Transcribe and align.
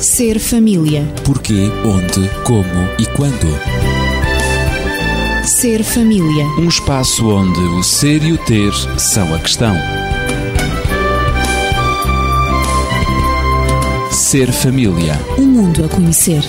Ser 0.00 0.38
família. 0.38 1.02
Porquê, 1.24 1.70
onde, 1.84 2.28
como 2.44 2.84
e 2.98 3.06
quando. 3.16 3.46
Ser 5.42 5.82
família. 5.82 6.44
Um 6.58 6.68
espaço 6.68 7.26
onde 7.28 7.60
o 7.60 7.82
ser 7.82 8.22
e 8.22 8.32
o 8.32 8.38
ter 8.38 8.72
são 8.98 9.34
a 9.34 9.38
questão. 9.38 9.74
Ser 14.10 14.52
família. 14.52 15.14
Um 15.38 15.46
mundo 15.46 15.84
a 15.84 15.88
conhecer. 15.88 16.42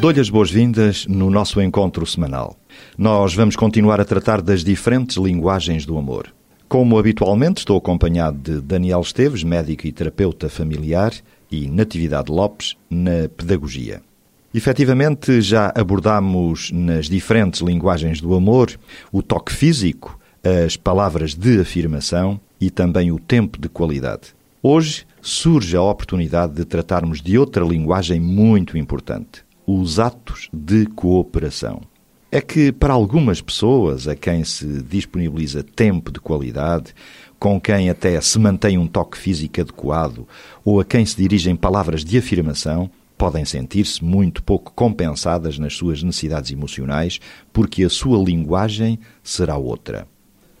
Dou-lhe 0.00 0.20
as 0.20 0.30
boas-vindas 0.30 1.06
no 1.06 1.30
nosso 1.30 1.60
encontro 1.60 2.06
semanal. 2.06 2.56
Nós 2.96 3.34
vamos 3.34 3.56
continuar 3.56 4.00
a 4.00 4.04
tratar 4.04 4.40
das 4.40 4.62
diferentes 4.62 5.16
linguagens 5.16 5.84
do 5.84 5.98
amor. 5.98 6.32
Como 6.68 6.96
habitualmente, 6.96 7.58
estou 7.58 7.76
acompanhado 7.76 8.38
de 8.38 8.60
Daniel 8.60 9.00
Esteves, 9.00 9.42
médico 9.42 9.88
e 9.88 9.92
terapeuta 9.92 10.48
familiar, 10.48 11.12
e 11.50 11.66
Natividade 11.66 12.30
Lopes, 12.30 12.76
na 12.88 13.28
pedagogia. 13.36 14.00
Efetivamente, 14.54 15.40
já 15.40 15.72
abordámos 15.74 16.70
nas 16.72 17.08
diferentes 17.08 17.62
linguagens 17.62 18.20
do 18.20 18.32
amor 18.32 18.70
o 19.10 19.20
toque 19.22 19.52
físico, 19.52 20.16
as 20.64 20.76
palavras 20.76 21.34
de 21.34 21.60
afirmação 21.60 22.40
e 22.60 22.70
também 22.70 23.10
o 23.10 23.18
tempo 23.18 23.60
de 23.60 23.68
qualidade. 23.68 24.36
Hoje 24.62 25.04
surge 25.20 25.76
a 25.76 25.82
oportunidade 25.82 26.54
de 26.54 26.64
tratarmos 26.64 27.20
de 27.20 27.36
outra 27.36 27.64
linguagem 27.64 28.20
muito 28.20 28.78
importante, 28.78 29.44
os 29.66 29.98
atos 29.98 30.48
de 30.52 30.86
cooperação. 30.86 31.82
É 32.34 32.40
que, 32.40 32.72
para 32.72 32.92
algumas 32.92 33.40
pessoas 33.40 34.08
a 34.08 34.16
quem 34.16 34.42
se 34.42 34.82
disponibiliza 34.82 35.62
tempo 35.62 36.10
de 36.10 36.18
qualidade, 36.18 36.92
com 37.38 37.60
quem 37.60 37.88
até 37.88 38.20
se 38.20 38.40
mantém 38.40 38.76
um 38.76 38.88
toque 38.88 39.16
físico 39.16 39.60
adequado 39.60 40.26
ou 40.64 40.80
a 40.80 40.84
quem 40.84 41.06
se 41.06 41.16
dirigem 41.16 41.54
palavras 41.54 42.04
de 42.04 42.18
afirmação, 42.18 42.90
podem 43.16 43.44
sentir-se 43.44 44.02
muito 44.02 44.42
pouco 44.42 44.72
compensadas 44.72 45.60
nas 45.60 45.76
suas 45.76 46.02
necessidades 46.02 46.50
emocionais 46.50 47.20
porque 47.52 47.84
a 47.84 47.88
sua 47.88 48.18
linguagem 48.18 48.98
será 49.22 49.56
outra. 49.56 50.04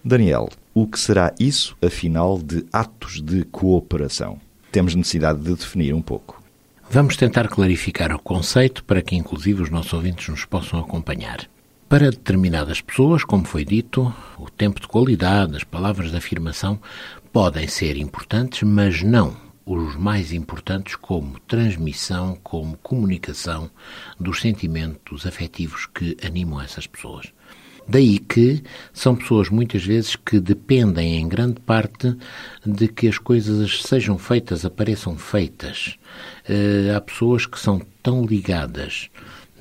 Daniel, 0.04 0.48
o 0.72 0.86
que 0.86 1.00
será 1.00 1.34
isso, 1.40 1.76
afinal, 1.82 2.38
de 2.40 2.64
atos 2.72 3.20
de 3.20 3.42
cooperação? 3.46 4.38
Temos 4.70 4.94
necessidade 4.94 5.40
de 5.40 5.52
definir 5.56 5.92
um 5.92 6.02
pouco. 6.02 6.40
Vamos 6.88 7.16
tentar 7.16 7.48
clarificar 7.48 8.14
o 8.14 8.18
conceito 8.20 8.84
para 8.84 9.02
que, 9.02 9.16
inclusive, 9.16 9.60
os 9.60 9.70
nossos 9.70 9.92
ouvintes 9.92 10.28
nos 10.28 10.44
possam 10.44 10.78
acompanhar. 10.78 11.52
Para 11.94 12.10
determinadas 12.10 12.80
pessoas, 12.80 13.22
como 13.22 13.44
foi 13.44 13.64
dito, 13.64 14.12
o 14.36 14.50
tempo 14.50 14.80
de 14.80 14.88
qualidade, 14.88 15.54
as 15.54 15.62
palavras 15.62 16.10
de 16.10 16.16
afirmação 16.16 16.80
podem 17.32 17.68
ser 17.68 17.96
importantes, 17.96 18.64
mas 18.64 19.00
não 19.00 19.36
os 19.64 19.94
mais 19.94 20.32
importantes 20.32 20.96
como 20.96 21.38
transmissão, 21.46 22.36
como 22.42 22.76
comunicação 22.78 23.70
dos 24.18 24.40
sentimentos 24.40 25.24
afetivos 25.24 25.86
que 25.86 26.16
animam 26.26 26.60
essas 26.60 26.84
pessoas. 26.84 27.32
Daí 27.86 28.18
que 28.18 28.64
são 28.92 29.14
pessoas 29.14 29.48
muitas 29.48 29.84
vezes 29.84 30.16
que 30.16 30.40
dependem 30.40 31.18
em 31.20 31.28
grande 31.28 31.60
parte 31.60 32.16
de 32.66 32.88
que 32.88 33.06
as 33.06 33.18
coisas 33.18 33.82
sejam 33.82 34.18
feitas, 34.18 34.64
apareçam 34.64 35.16
feitas. 35.16 35.96
Uh, 36.48 36.96
há 36.96 37.00
pessoas 37.00 37.46
que 37.46 37.60
são 37.60 37.80
tão 38.02 38.24
ligadas, 38.24 39.10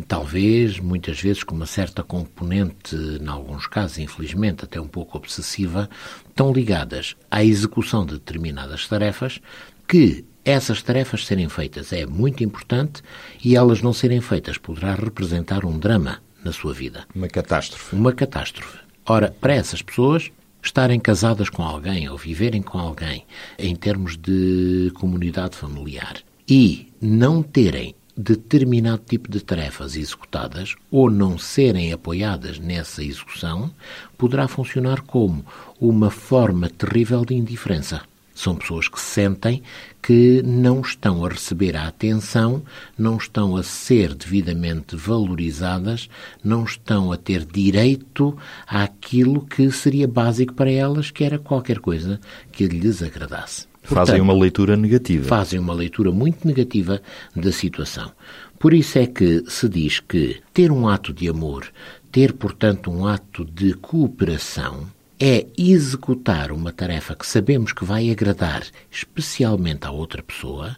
talvez 0.08 0.80
muitas 0.80 1.20
vezes 1.20 1.44
com 1.44 1.56
uma 1.56 1.66
certa 1.66 2.04
componente, 2.04 2.96
em 2.96 3.28
alguns 3.28 3.68
casos, 3.68 4.00
infelizmente, 4.00 4.66
até 4.66 4.80
um 4.80 4.88
pouco 4.88 5.18
obsessiva, 5.18 5.90
tão 6.36 6.52
ligadas 6.52 7.16
à 7.30 7.44
execução 7.44 8.06
de 8.06 8.14
determinadas 8.14 8.88
tarefas 8.88 9.40
que 9.88 10.26
essas 10.46 10.82
tarefas 10.82 11.26
serem 11.26 11.48
feitas 11.48 11.94
é 11.94 12.06
muito 12.06 12.44
importante 12.44 13.02
e 13.44 13.56
elas 13.56 13.82
não 13.82 13.94
serem 13.94 14.20
feitas 14.20 14.58
poderá 14.58 14.96
representar 14.96 15.64
um 15.64 15.78
drama 15.78 16.20
na 16.44 16.52
sua 16.52 16.74
vida. 16.74 17.06
Uma 17.16 17.28
catástrofe. 17.28 17.96
Uma 17.96 18.12
catástrofe. 18.12 18.80
Ora, 19.06 19.34
para 19.40 19.54
essas 19.54 19.82
pessoas, 19.82 20.32
estarem 20.62 21.00
casadas 21.00 21.50
com 21.50 21.64
alguém 21.64 22.10
ou 22.10 22.18
viverem 22.18 22.62
com 22.62 22.78
alguém 22.78 23.26
em 23.58 23.76
termos 23.76 24.18
de 24.18 24.92
comunidade 24.96 25.56
familiar 25.56 26.16
e 26.48 26.88
não 27.02 27.42
terem 27.42 27.96
determinado 28.16 29.02
tipo 29.06 29.30
de 29.30 29.44
tarefas 29.44 29.96
executadas 29.96 30.76
ou 30.92 31.10
não 31.10 31.38
serem 31.38 31.92
apoiadas 31.92 32.60
nessa 32.60 33.04
execução, 33.04 33.72
poderá 34.18 34.48
funcionar 34.48 35.02
como 35.02 35.46
uma 35.80 36.10
forma 36.10 36.70
terrível 36.70 37.26
de 37.26 37.34
indiferença. 37.34 38.02
São 38.36 38.56
pessoas 38.56 38.88
que 38.88 39.00
sentem 39.00 39.62
que 40.02 40.42
não 40.44 40.82
estão 40.82 41.24
a 41.24 41.30
receber 41.30 41.76
a 41.78 41.88
atenção, 41.88 42.64
não 42.98 43.18
estão 43.18 43.56
a 43.56 43.62
ser 43.62 44.14
devidamente 44.16 44.96
valorizadas, 44.96 46.10
não 46.44 46.64
estão 46.64 47.12
a 47.12 47.18
ter 47.18 47.46
direito 47.46 48.36
àquilo 48.68 49.46
que 49.46 49.72
seria 49.72 50.08
básico 50.08 50.54
para 50.54 50.72
elas, 50.72 51.12
que 51.12 51.24
era 51.24 51.38
qualquer 51.38 51.80
coisa 51.80 52.20
que 52.52 52.66
lhes 52.66 53.04
agradasse. 53.04 53.73
Portanto, 53.84 54.08
fazem 54.08 54.22
uma 54.22 54.34
leitura 54.34 54.76
negativa. 54.76 55.28
Fazem 55.28 55.60
uma 55.60 55.74
leitura 55.74 56.12
muito 56.12 56.48
negativa 56.48 57.02
da 57.36 57.52
situação. 57.52 58.12
Por 58.58 58.74
isso 58.74 58.98
é 58.98 59.06
que 59.06 59.44
se 59.48 59.68
diz 59.68 60.00
que 60.00 60.42
ter 60.54 60.72
um 60.72 60.88
ato 60.88 61.14
de 61.14 61.28
amor, 61.28 61.68
ter, 62.12 62.34
portanto, 62.34 62.90
um 62.90 63.06
ato 63.06 63.44
de 63.44 63.74
cooperação, 63.74 64.88
é 65.20 65.46
executar 65.58 66.52
uma 66.52 66.72
tarefa 66.72 67.16
que 67.16 67.28
sabemos 67.28 67.74
que 67.74 67.86
vai 67.86 68.10
agradar 68.10 68.64
especialmente 68.90 69.86
à 69.86 69.92
outra 69.92 70.24
pessoa 70.24 70.76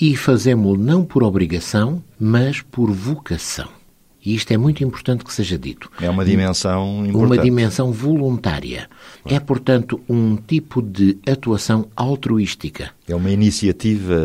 e 0.00 0.16
fazemos-lo 0.16 0.82
não 0.82 1.04
por 1.04 1.22
obrigação, 1.22 2.02
mas 2.18 2.60
por 2.60 2.90
vocação. 2.90 3.81
E 4.24 4.34
isto 4.34 4.52
é 4.52 4.56
muito 4.56 4.84
importante 4.84 5.24
que 5.24 5.32
seja 5.32 5.58
dito. 5.58 5.90
É 6.00 6.08
uma 6.08 6.24
dimensão 6.24 7.04
importante. 7.04 7.26
Uma 7.26 7.38
dimensão 7.38 7.92
voluntária. 7.92 8.88
É, 9.24 9.40
portanto, 9.40 10.00
um 10.08 10.36
tipo 10.36 10.80
de 10.80 11.18
atuação 11.26 11.88
altruística. 11.96 12.90
É 13.08 13.16
uma 13.16 13.30
iniciativa 13.30 14.16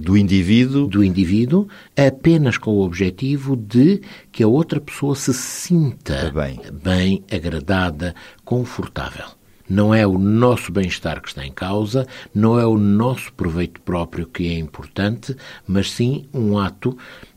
do 0.00 0.16
indivíduo. 0.16 0.86
Do 0.86 1.04
indivíduo, 1.04 1.68
apenas 1.94 2.56
com 2.56 2.70
o 2.70 2.82
objetivo 2.82 3.56
de 3.56 4.00
que 4.32 4.42
a 4.42 4.48
outra 4.48 4.80
pessoa 4.80 5.14
se 5.14 5.34
sinta 5.34 6.32
bem, 6.34 6.60
bem 6.82 7.22
agradada, 7.30 8.14
confortável. 8.42 9.26
Não 9.68 9.92
é 9.92 10.06
o 10.06 10.16
nosso 10.16 10.70
bem-estar 10.70 11.20
que 11.20 11.28
está 11.28 11.44
em 11.44 11.50
causa, 11.50 12.06
não 12.32 12.58
é 12.58 12.64
o 12.64 12.78
nosso 12.78 13.32
proveito 13.32 13.80
próprio 13.80 14.24
que 14.26 14.46
é 14.46 14.58
importante, 14.58 15.36
mas 15.66 15.90
sim 15.90 16.26
um 16.32 16.56
ato, 16.56 16.96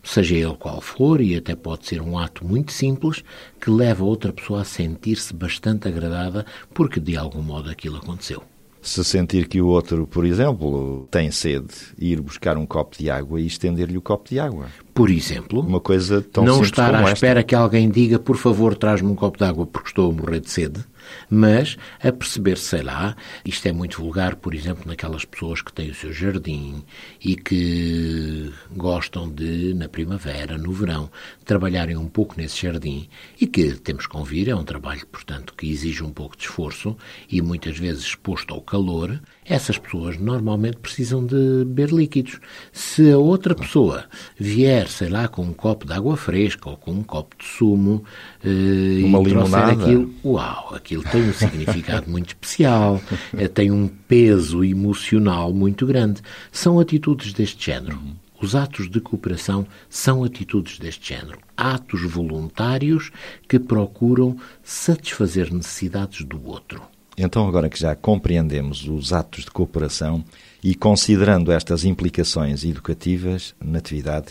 seja 0.09 0.36
ele 0.36 0.56
qual 0.56 0.81
for, 0.81 1.22
e 1.22 1.36
até 1.36 1.56
pode 1.56 1.86
ser 1.86 2.02
um 2.02 2.18
ato 2.18 2.46
muito 2.46 2.72
simples, 2.72 3.24
que 3.62 3.70
leva 3.70 4.03
outra 4.03 4.34
pessoa 4.34 4.62
a 4.62 4.66
sentir-se 4.66 5.34
bastante 5.34 5.88
agradada 5.88 6.46
porque 6.74 7.00
de 7.00 7.16
algum 7.16 7.42
modo 7.42 7.70
aquilo 7.70 7.97
aconteceu. 7.97 8.44
Se 8.81 9.03
sentir 9.03 9.47
que 9.47 9.62
o 9.62 9.68
outro, 9.68 10.08
por 10.08 10.25
exemplo, 10.25 11.08
tem 11.12 11.30
sede, 11.31 11.74
ir 11.97 12.22
buscar 12.22 12.58
um 12.58 12.66
copo 12.66 12.97
de 12.97 13.09
água 13.09 13.40
e 13.40 13.46
estender-lhe 13.46 13.97
o 13.97 14.02
copo 14.02 14.30
de 14.30 14.40
água. 14.40 14.68
Por 15.00 15.10
exemplo, 15.10 15.62
uma 15.62 15.80
coisa 15.80 16.22
tão 16.22 16.44
não 16.44 16.62
estar 16.62 16.94
à 16.94 17.00
esta. 17.00 17.14
espera 17.14 17.42
que 17.42 17.56
alguém 17.56 17.90
diga, 17.90 18.20
por 18.20 18.36
favor, 18.36 18.76
traz-me 18.76 19.10
um 19.10 19.16
copo 19.16 19.38
de 19.38 19.46
água 19.46 19.66
porque 19.66 19.88
estou 19.88 20.12
a 20.12 20.14
morrer 20.14 20.42
de 20.42 20.50
sede 20.50 20.84
mas 21.30 21.78
a 22.02 22.12
perceber, 22.12 22.58
sei 22.58 22.82
lá, 22.82 23.16
isto 23.46 23.68
é 23.68 23.72
muito 23.72 24.02
vulgar, 24.02 24.36
por 24.36 24.54
exemplo, 24.54 24.84
naquelas 24.88 25.26
pessoas 25.26 25.62
que 25.62 25.72
têm 25.72 25.90
o 25.90 25.96
seu 25.96 26.12
jardim 26.12 26.84
e 27.24 27.36
que 27.36 28.52
gostam 28.76 29.30
de, 29.30 29.74
na 29.74 29.88
primavera, 29.88 30.58
no 30.58 30.72
verão, 30.72 31.09
trabalharem 31.46 31.98
um 31.98 32.08
pouco 32.08 32.36
nesse 32.38 32.62
jardim 32.62 33.08
e 33.40 33.48
que 33.48 33.74
temos 33.76 34.06
que 34.06 34.12
convir, 34.12 34.50
é 34.50 34.56
um 34.56 34.64
trabalho, 34.64 35.06
portanto, 35.08 35.54
que 35.56 35.70
exige 35.70 36.04
um 36.04 36.12
pouco 36.12 36.38
de 36.38 36.44
esforço 36.44 36.96
e 37.29 37.41
muitas 37.41 37.78
vezes 37.78 38.03
exposto 38.03 38.53
ao 38.53 38.62
calor, 38.62 39.20
essas 39.49 39.79
pessoas 39.79 40.17
normalmente 40.17 40.78
precisam 40.78 41.25
de 41.25 41.66
beber 41.66 41.90
líquidos. 41.90 42.40
Se 42.72 43.11
a 43.11 43.17
outra 43.17 43.55
pessoa 43.55 44.05
vier, 44.37 44.87
sei 44.87 45.09
lá, 45.09 45.28
com 45.28 45.41
um 45.41 45.53
copo 45.53 45.87
de 45.87 45.93
água 45.93 46.16
fresca 46.16 46.69
ou 46.69 46.78
com 46.78 46.91
um 46.91 47.01
copo 47.01 47.35
de 47.35 47.46
sumo 47.46 48.03
eh, 48.43 49.03
Uma 49.03 49.22
e 49.22 49.23
trouxer 49.23 49.28
limonada. 49.28 49.72
aquilo, 49.72 50.13
uau, 50.23 50.75
aquilo 50.75 51.03
tem 51.03 51.23
um 51.23 51.34
significado 51.34 52.07
muito 52.11 52.28
especial, 52.28 53.01
eh, 53.35 53.47
tem 53.47 53.72
um 53.72 53.87
peso 53.87 54.63
emocional 54.63 55.51
muito 55.51 55.87
grande. 55.87 56.22
São 56.51 56.79
atitudes 56.79 57.34
deste 57.34 57.66
género. 57.66 57.99
Os 58.40 58.55
atos 58.55 58.87
de 58.90 59.01
cooperação 59.01 59.66
são 59.90 60.23
atitudes 60.23 60.78
deste 60.78 61.13
género. 61.13 61.40
Atos 61.57 62.03
voluntários 62.03 63.11
que 63.47 63.59
procuram 63.59 64.37
satisfazer 64.63 65.51
necessidades 65.51 66.23
do 66.23 66.46
outro. 66.47 66.84
Então, 67.22 67.46
agora 67.46 67.68
que 67.68 67.78
já 67.78 67.94
compreendemos 67.96 68.88
os 68.88 69.12
atos 69.12 69.44
de 69.44 69.52
cooperação 69.52 70.24
e 70.64 70.74
considerando 70.74 71.52
estas 71.52 71.84
implicações 71.84 72.64
educativas 72.64 73.54
na 73.62 73.80
atividade, 73.80 74.28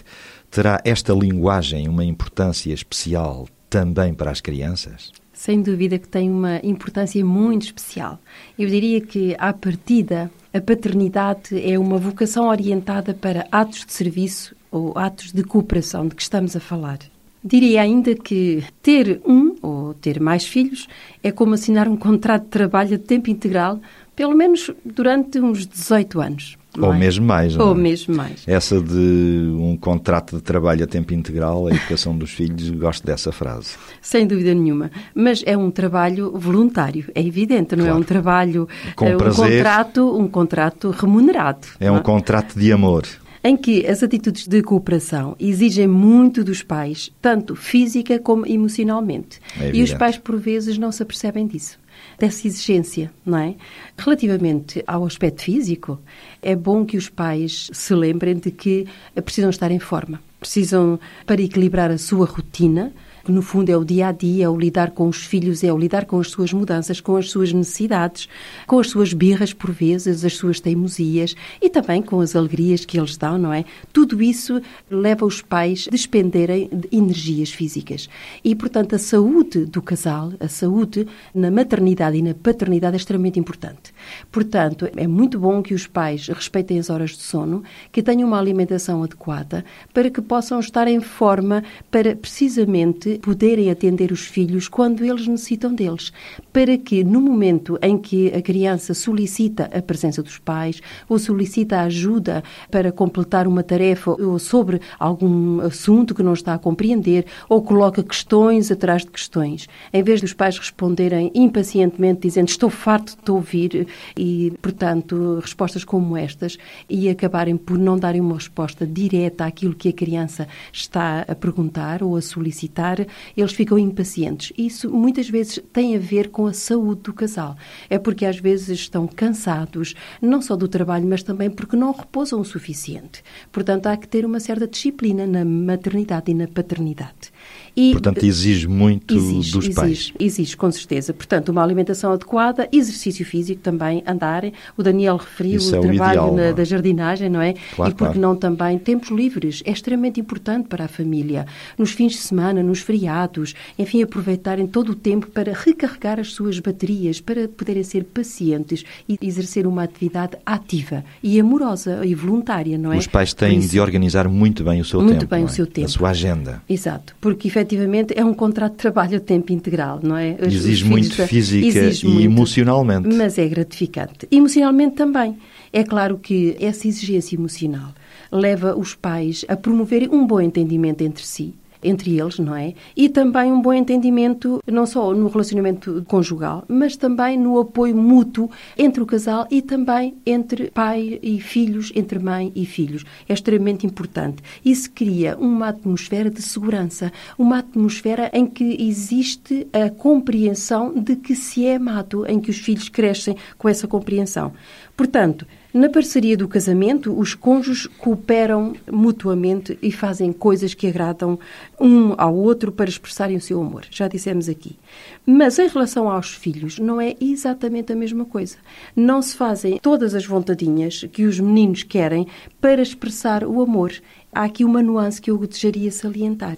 terá 0.50 0.80
esta 0.82 1.12
linguagem 1.12 1.86
uma 1.86 2.02
importância 2.02 2.72
especial 2.72 3.46
também 3.68 4.14
para 4.14 4.30
as 4.30 4.40
crianças? 4.40 5.12
Sem 5.34 5.60
dúvida 5.60 5.98
que 5.98 6.08
tem 6.08 6.30
uma 6.30 6.60
importância 6.64 7.22
muito 7.22 7.66
especial. 7.66 8.18
Eu 8.58 8.70
diria 8.70 9.02
que, 9.02 9.36
à 9.38 9.52
partida, 9.52 10.30
a 10.54 10.60
paternidade 10.60 11.60
é 11.60 11.78
uma 11.78 11.98
vocação 11.98 12.48
orientada 12.48 13.12
para 13.12 13.46
atos 13.52 13.84
de 13.84 13.92
serviço 13.92 14.56
ou 14.70 14.96
atos 14.96 15.30
de 15.30 15.44
cooperação 15.44 16.08
de 16.08 16.14
que 16.14 16.22
estamos 16.22 16.56
a 16.56 16.60
falar. 16.60 17.00
Diria 17.42 17.82
ainda 17.82 18.14
que 18.14 18.64
ter 18.82 19.20
um 19.24 19.54
ou 19.62 19.94
ter 19.94 20.20
mais 20.20 20.44
filhos 20.44 20.88
é 21.22 21.30
como 21.30 21.54
assinar 21.54 21.88
um 21.88 21.96
contrato 21.96 22.44
de 22.44 22.50
trabalho 22.50 22.96
a 22.96 22.98
tempo 22.98 23.30
integral, 23.30 23.80
pelo 24.16 24.34
menos 24.34 24.70
durante 24.84 25.38
uns 25.38 25.66
18 25.66 26.20
anos. 26.20 26.58
Ou 26.76 26.92
é? 26.92 26.98
mesmo 26.98 27.26
mais. 27.26 27.56
Ou 27.56 27.72
é? 27.72 27.78
mesmo 27.78 28.14
mais. 28.14 28.42
Essa 28.46 28.80
de 28.80 29.52
um 29.58 29.76
contrato 29.76 30.36
de 30.36 30.42
trabalho 30.42 30.84
a 30.84 30.86
tempo 30.86 31.14
integral, 31.14 31.66
a 31.66 31.70
educação 31.70 32.16
dos 32.16 32.30
filhos, 32.30 32.70
gosto 32.70 33.06
dessa 33.06 33.32
frase. 33.32 33.76
Sem 34.02 34.26
dúvida 34.26 34.54
nenhuma. 34.54 34.90
Mas 35.14 35.42
é 35.46 35.56
um 35.56 35.70
trabalho 35.70 36.32
voluntário, 36.32 37.06
é 37.14 37.22
evidente, 37.22 37.74
não 37.74 37.84
claro. 37.84 37.98
é 37.98 38.00
um 38.00 38.04
trabalho. 38.04 38.68
Com 38.94 39.06
é 39.06 39.14
um 39.14 39.18
prazer. 39.18 39.58
contrato, 39.58 40.18
um 40.18 40.28
contrato 40.28 40.90
remunerado. 40.90 41.66
É 41.80 41.90
um 41.90 41.98
é? 41.98 42.00
contrato 42.00 42.58
de 42.58 42.72
amor 42.72 43.04
em 43.48 43.56
que 43.56 43.86
as 43.86 44.02
atitudes 44.02 44.46
de 44.46 44.62
cooperação 44.62 45.34
exigem 45.40 45.86
muito 45.86 46.44
dos 46.44 46.62
pais, 46.62 47.10
tanto 47.22 47.56
física 47.56 48.18
como 48.18 48.46
emocionalmente. 48.46 49.40
É 49.58 49.70
e 49.74 49.82
os 49.82 49.94
pais, 49.94 50.18
por 50.18 50.36
vezes, 50.36 50.76
não 50.76 50.92
se 50.92 51.02
apercebem 51.02 51.46
disso 51.46 51.78
dessa 52.16 52.46
exigência, 52.46 53.10
não 53.24 53.38
é? 53.38 53.54
Relativamente 53.96 54.84
ao 54.86 55.04
aspecto 55.04 55.42
físico, 55.42 55.98
é 56.42 56.54
bom 56.54 56.84
que 56.84 56.96
os 56.96 57.08
pais 57.08 57.70
se 57.72 57.94
lembrem 57.94 58.36
de 58.36 58.50
que 58.50 58.86
precisam 59.24 59.50
estar 59.50 59.70
em 59.70 59.78
forma. 59.78 60.20
Precisam, 60.38 61.00
para 61.24 61.40
equilibrar 61.40 61.90
a 61.90 61.98
sua 61.98 62.26
rotina, 62.26 62.92
no 63.28 63.42
fundo 63.42 63.70
é 63.70 63.76
o 63.76 63.84
dia 63.84 64.08
a 64.08 64.12
dia, 64.12 64.46
é 64.46 64.48
o 64.48 64.58
lidar 64.58 64.90
com 64.90 65.08
os 65.08 65.24
filhos, 65.24 65.62
é 65.62 65.72
o 65.72 65.78
lidar 65.78 66.06
com 66.06 66.18
as 66.18 66.30
suas 66.30 66.52
mudanças, 66.52 67.00
com 67.00 67.16
as 67.16 67.30
suas 67.30 67.52
necessidades, 67.52 68.28
com 68.66 68.78
as 68.78 68.88
suas 68.88 69.12
birras 69.12 69.52
por 69.52 69.70
vezes, 69.70 70.24
as 70.24 70.34
suas 70.34 70.60
teimosias 70.60 71.34
e 71.60 71.68
também 71.68 72.02
com 72.02 72.20
as 72.20 72.34
alegrias 72.34 72.84
que 72.84 72.98
eles 72.98 73.16
dão, 73.16 73.38
não 73.38 73.52
é? 73.52 73.64
Tudo 73.92 74.22
isso 74.22 74.60
leva 74.90 75.24
os 75.24 75.42
pais 75.42 75.86
a 75.88 75.90
despenderem 75.90 76.68
de 76.72 76.88
energias 76.96 77.50
físicas. 77.50 78.08
E, 78.42 78.54
portanto, 78.54 78.94
a 78.94 78.98
saúde 78.98 79.64
do 79.64 79.82
casal, 79.82 80.32
a 80.40 80.48
saúde 80.48 81.06
na 81.34 81.50
maternidade 81.50 82.16
e 82.16 82.22
na 82.22 82.34
paternidade 82.34 82.94
é 82.94 82.98
extremamente 82.98 83.38
importante. 83.38 83.92
Portanto, 84.30 84.88
é 84.96 85.06
muito 85.06 85.38
bom 85.38 85.62
que 85.62 85.74
os 85.74 85.86
pais 85.86 86.28
respeitem 86.28 86.78
as 86.78 86.90
horas 86.90 87.10
de 87.10 87.22
sono, 87.22 87.62
que 87.92 88.02
tenham 88.02 88.28
uma 88.28 88.38
alimentação 88.38 89.02
adequada, 89.02 89.64
para 89.92 90.10
que 90.10 90.20
possam 90.20 90.60
estar 90.60 90.88
em 90.88 91.00
forma 91.00 91.62
para 91.90 92.16
precisamente 92.16 93.17
poderem 93.18 93.70
atender 93.70 94.12
os 94.12 94.22
filhos 94.22 94.68
quando 94.68 95.04
eles 95.04 95.26
necessitam 95.26 95.74
deles, 95.74 96.12
para 96.52 96.78
que 96.78 97.04
no 97.04 97.20
momento 97.20 97.78
em 97.82 97.98
que 97.98 98.28
a 98.28 98.40
criança 98.40 98.94
solicita 98.94 99.70
a 99.72 99.82
presença 99.82 100.22
dos 100.22 100.38
pais 100.38 100.80
ou 101.08 101.18
solicita 101.18 101.80
ajuda 101.80 102.42
para 102.70 102.92
completar 102.92 103.46
uma 103.46 103.62
tarefa 103.62 104.10
ou 104.10 104.38
sobre 104.38 104.80
algum 104.98 105.60
assunto 105.60 106.14
que 106.14 106.22
não 106.22 106.32
está 106.32 106.54
a 106.54 106.58
compreender 106.58 107.26
ou 107.48 107.62
coloca 107.62 108.02
questões 108.02 108.70
atrás 108.70 109.02
de 109.02 109.10
questões, 109.10 109.68
em 109.92 110.02
vez 110.02 110.20
dos 110.20 110.32
pais 110.32 110.58
responderem 110.58 111.30
impacientemente 111.34 112.22
dizendo 112.22 112.48
estou 112.48 112.70
farto 112.70 113.16
de 113.16 113.22
te 113.22 113.30
ouvir 113.30 113.86
e, 114.16 114.52
portanto, 114.62 115.38
respostas 115.40 115.84
como 115.84 116.16
estas 116.16 116.56
e 116.88 117.08
acabarem 117.08 117.56
por 117.56 117.78
não 117.78 117.98
darem 117.98 118.20
uma 118.20 118.34
resposta 118.34 118.86
direta 118.86 119.44
àquilo 119.44 119.74
que 119.74 119.88
a 119.88 119.92
criança 119.92 120.46
está 120.72 121.24
a 121.26 121.34
perguntar 121.34 122.02
ou 122.02 122.16
a 122.16 122.22
solicitar, 122.22 123.06
eles 123.36 123.52
ficam 123.52 123.78
impacientes. 123.78 124.52
Isso 124.56 124.90
muitas 124.90 125.28
vezes 125.28 125.60
tem 125.72 125.96
a 125.96 125.98
ver 125.98 126.28
com 126.30 126.46
a 126.46 126.52
saúde 126.52 127.02
do 127.02 127.12
casal. 127.12 127.56
É 127.88 127.98
porque 127.98 128.24
às 128.24 128.38
vezes 128.38 128.68
estão 128.70 129.06
cansados, 129.06 129.94
não 130.20 130.40
só 130.40 130.56
do 130.56 130.68
trabalho, 130.68 131.06
mas 131.06 131.22
também 131.22 131.50
porque 131.50 131.76
não 131.76 131.92
repousam 131.92 132.40
o 132.40 132.44
suficiente. 132.44 133.22
Portanto, 133.52 133.86
há 133.86 133.96
que 133.96 134.08
ter 134.08 134.24
uma 134.24 134.40
certa 134.40 134.66
disciplina 134.66 135.26
na 135.26 135.44
maternidade 135.44 136.30
e 136.30 136.34
na 136.34 136.46
paternidade. 136.46 137.32
E, 137.78 137.92
Portanto, 137.92 138.24
exige 138.24 138.66
muito 138.66 139.14
exige, 139.14 139.52
dos 139.52 139.64
exige, 139.66 139.74
pais. 139.76 140.12
Exige, 140.18 140.56
com 140.56 140.68
certeza. 140.72 141.14
Portanto, 141.14 141.50
uma 141.50 141.62
alimentação 141.62 142.10
adequada, 142.12 142.68
exercício 142.72 143.24
físico 143.24 143.60
também, 143.62 144.02
andarem. 144.04 144.52
O 144.76 144.82
Daniel 144.82 145.16
referiu 145.16 145.58
Isso 145.58 145.72
o 145.72 145.78
é 145.78 145.80
trabalho 145.80 146.22
o 146.22 146.32
ideal, 146.32 146.34
na, 146.34 146.50
da 146.50 146.64
jardinagem, 146.64 147.30
não 147.30 147.40
é? 147.40 147.54
Claro, 147.76 147.92
e 147.92 147.94
porque 147.94 148.14
claro. 148.14 148.20
não 148.20 148.34
também 148.34 148.76
tempos 148.80 149.10
livres. 149.10 149.62
É 149.64 149.70
extremamente 149.70 150.18
importante 150.18 150.66
para 150.66 150.86
a 150.86 150.88
família. 150.88 151.46
Nos 151.78 151.92
fins 151.92 152.14
de 152.14 152.18
semana, 152.18 152.64
nos 152.64 152.80
feriados, 152.80 153.54
enfim, 153.78 154.02
aproveitarem 154.02 154.66
todo 154.66 154.90
o 154.90 154.94
tempo 154.96 155.28
para 155.28 155.52
recarregar 155.52 156.18
as 156.18 156.32
suas 156.32 156.58
baterias, 156.58 157.20
para 157.20 157.46
poderem 157.46 157.84
ser 157.84 158.02
pacientes 158.02 158.82
e 159.08 159.16
exercer 159.22 159.68
uma 159.68 159.84
atividade 159.84 160.36
ativa 160.44 161.04
e 161.22 161.38
amorosa 161.38 162.04
e 162.04 162.12
voluntária, 162.12 162.76
não 162.76 162.92
é? 162.92 162.98
Os 162.98 163.06
pais 163.06 163.32
têm 163.32 163.60
de 163.60 163.78
organizar 163.78 164.28
muito 164.28 164.64
bem 164.64 164.80
o 164.80 164.84
seu 164.84 164.98
muito 164.98 165.20
tempo. 165.20 165.20
Muito 165.20 165.30
bem 165.30 165.44
o 165.44 165.46
é? 165.46 165.48
seu 165.48 165.64
tempo. 165.64 165.86
A 165.86 165.90
sua 165.90 166.10
agenda. 166.10 166.60
Exato. 166.68 167.14
Porque, 167.20 167.46
efetivamente, 167.46 167.67
efetivamente 167.68 168.14
é 168.16 168.24
um 168.24 168.32
contrato 168.32 168.72
de 168.72 168.78
trabalho 168.78 169.18
a 169.18 169.20
tempo 169.20 169.52
integral, 169.52 170.00
não 170.02 170.16
é? 170.16 170.36
Os, 170.40 170.54
Exige 170.54 170.84
os 170.84 170.88
muito 170.88 171.26
física 171.26 171.66
Exige 171.66 172.06
e 172.06 172.10
muito, 172.10 172.24
emocionalmente. 172.24 173.08
Mas 173.14 173.38
é 173.38 173.46
gratificante. 173.46 174.26
Emocionalmente 174.30 174.96
também. 174.96 175.36
É 175.72 175.84
claro 175.84 176.18
que 176.18 176.56
essa 176.58 176.88
exigência 176.88 177.36
emocional 177.36 177.92
leva 178.32 178.74
os 178.74 178.94
pais 178.94 179.44
a 179.48 179.56
promoverem 179.56 180.08
um 180.10 180.26
bom 180.26 180.40
entendimento 180.40 181.02
entre 181.02 181.24
si 181.24 181.54
entre 181.82 182.18
eles, 182.18 182.38
não 182.38 182.54
é? 182.54 182.74
E 182.96 183.08
também 183.08 183.52
um 183.52 183.60
bom 183.60 183.72
entendimento, 183.72 184.62
não 184.66 184.86
só 184.86 185.12
no 185.14 185.28
relacionamento 185.28 186.04
conjugal, 186.06 186.64
mas 186.68 186.96
também 186.96 187.38
no 187.38 187.58
apoio 187.58 187.96
mútuo 187.96 188.50
entre 188.76 189.02
o 189.02 189.06
casal 189.06 189.46
e 189.50 189.62
também 189.62 190.16
entre 190.26 190.70
pai 190.70 191.18
e 191.22 191.40
filhos, 191.40 191.92
entre 191.94 192.18
mãe 192.18 192.52
e 192.54 192.64
filhos. 192.66 193.04
É 193.28 193.32
extremamente 193.32 193.86
importante. 193.86 194.42
Isso 194.64 194.90
cria 194.90 195.36
uma 195.38 195.68
atmosfera 195.68 196.30
de 196.30 196.42
segurança, 196.42 197.12
uma 197.38 197.58
atmosfera 197.58 198.30
em 198.32 198.46
que 198.46 198.76
existe 198.80 199.66
a 199.72 199.90
compreensão 199.90 200.92
de 200.94 201.16
que 201.16 201.34
se 201.34 201.66
é 201.66 201.76
amado, 201.76 202.26
em 202.26 202.40
que 202.40 202.50
os 202.50 202.58
filhos 202.58 202.88
crescem 202.88 203.36
com 203.56 203.68
essa 203.68 203.86
compreensão. 203.86 204.52
Portanto, 204.98 205.46
na 205.72 205.88
parceria 205.88 206.36
do 206.36 206.48
casamento, 206.48 207.16
os 207.16 207.32
cônjuges 207.32 207.86
cooperam 207.86 208.74
mutuamente 208.90 209.78
e 209.80 209.92
fazem 209.92 210.32
coisas 210.32 210.74
que 210.74 210.88
agradam 210.88 211.38
um 211.80 212.14
ao 212.18 212.34
outro 212.34 212.72
para 212.72 212.90
expressarem 212.90 213.36
o 213.36 213.40
seu 213.40 213.60
amor. 213.60 213.86
Já 213.92 214.08
dissemos 214.08 214.48
aqui. 214.48 214.76
Mas 215.24 215.56
em 215.60 215.68
relação 215.68 216.10
aos 216.10 216.34
filhos, 216.34 216.80
não 216.80 217.00
é 217.00 217.14
exatamente 217.20 217.92
a 217.92 217.96
mesma 217.96 218.24
coisa. 218.24 218.56
Não 218.96 219.22
se 219.22 219.36
fazem 219.36 219.78
todas 219.78 220.16
as 220.16 220.26
vontadinhas 220.26 221.04
que 221.12 221.26
os 221.26 221.38
meninos 221.38 221.84
querem 221.84 222.26
para 222.60 222.82
expressar 222.82 223.44
o 223.44 223.62
amor. 223.62 223.92
Há 224.32 224.42
aqui 224.42 224.64
uma 224.64 224.82
nuance 224.82 225.22
que 225.22 225.30
eu 225.30 225.38
desejaria 225.38 225.92
salientar. 225.92 226.56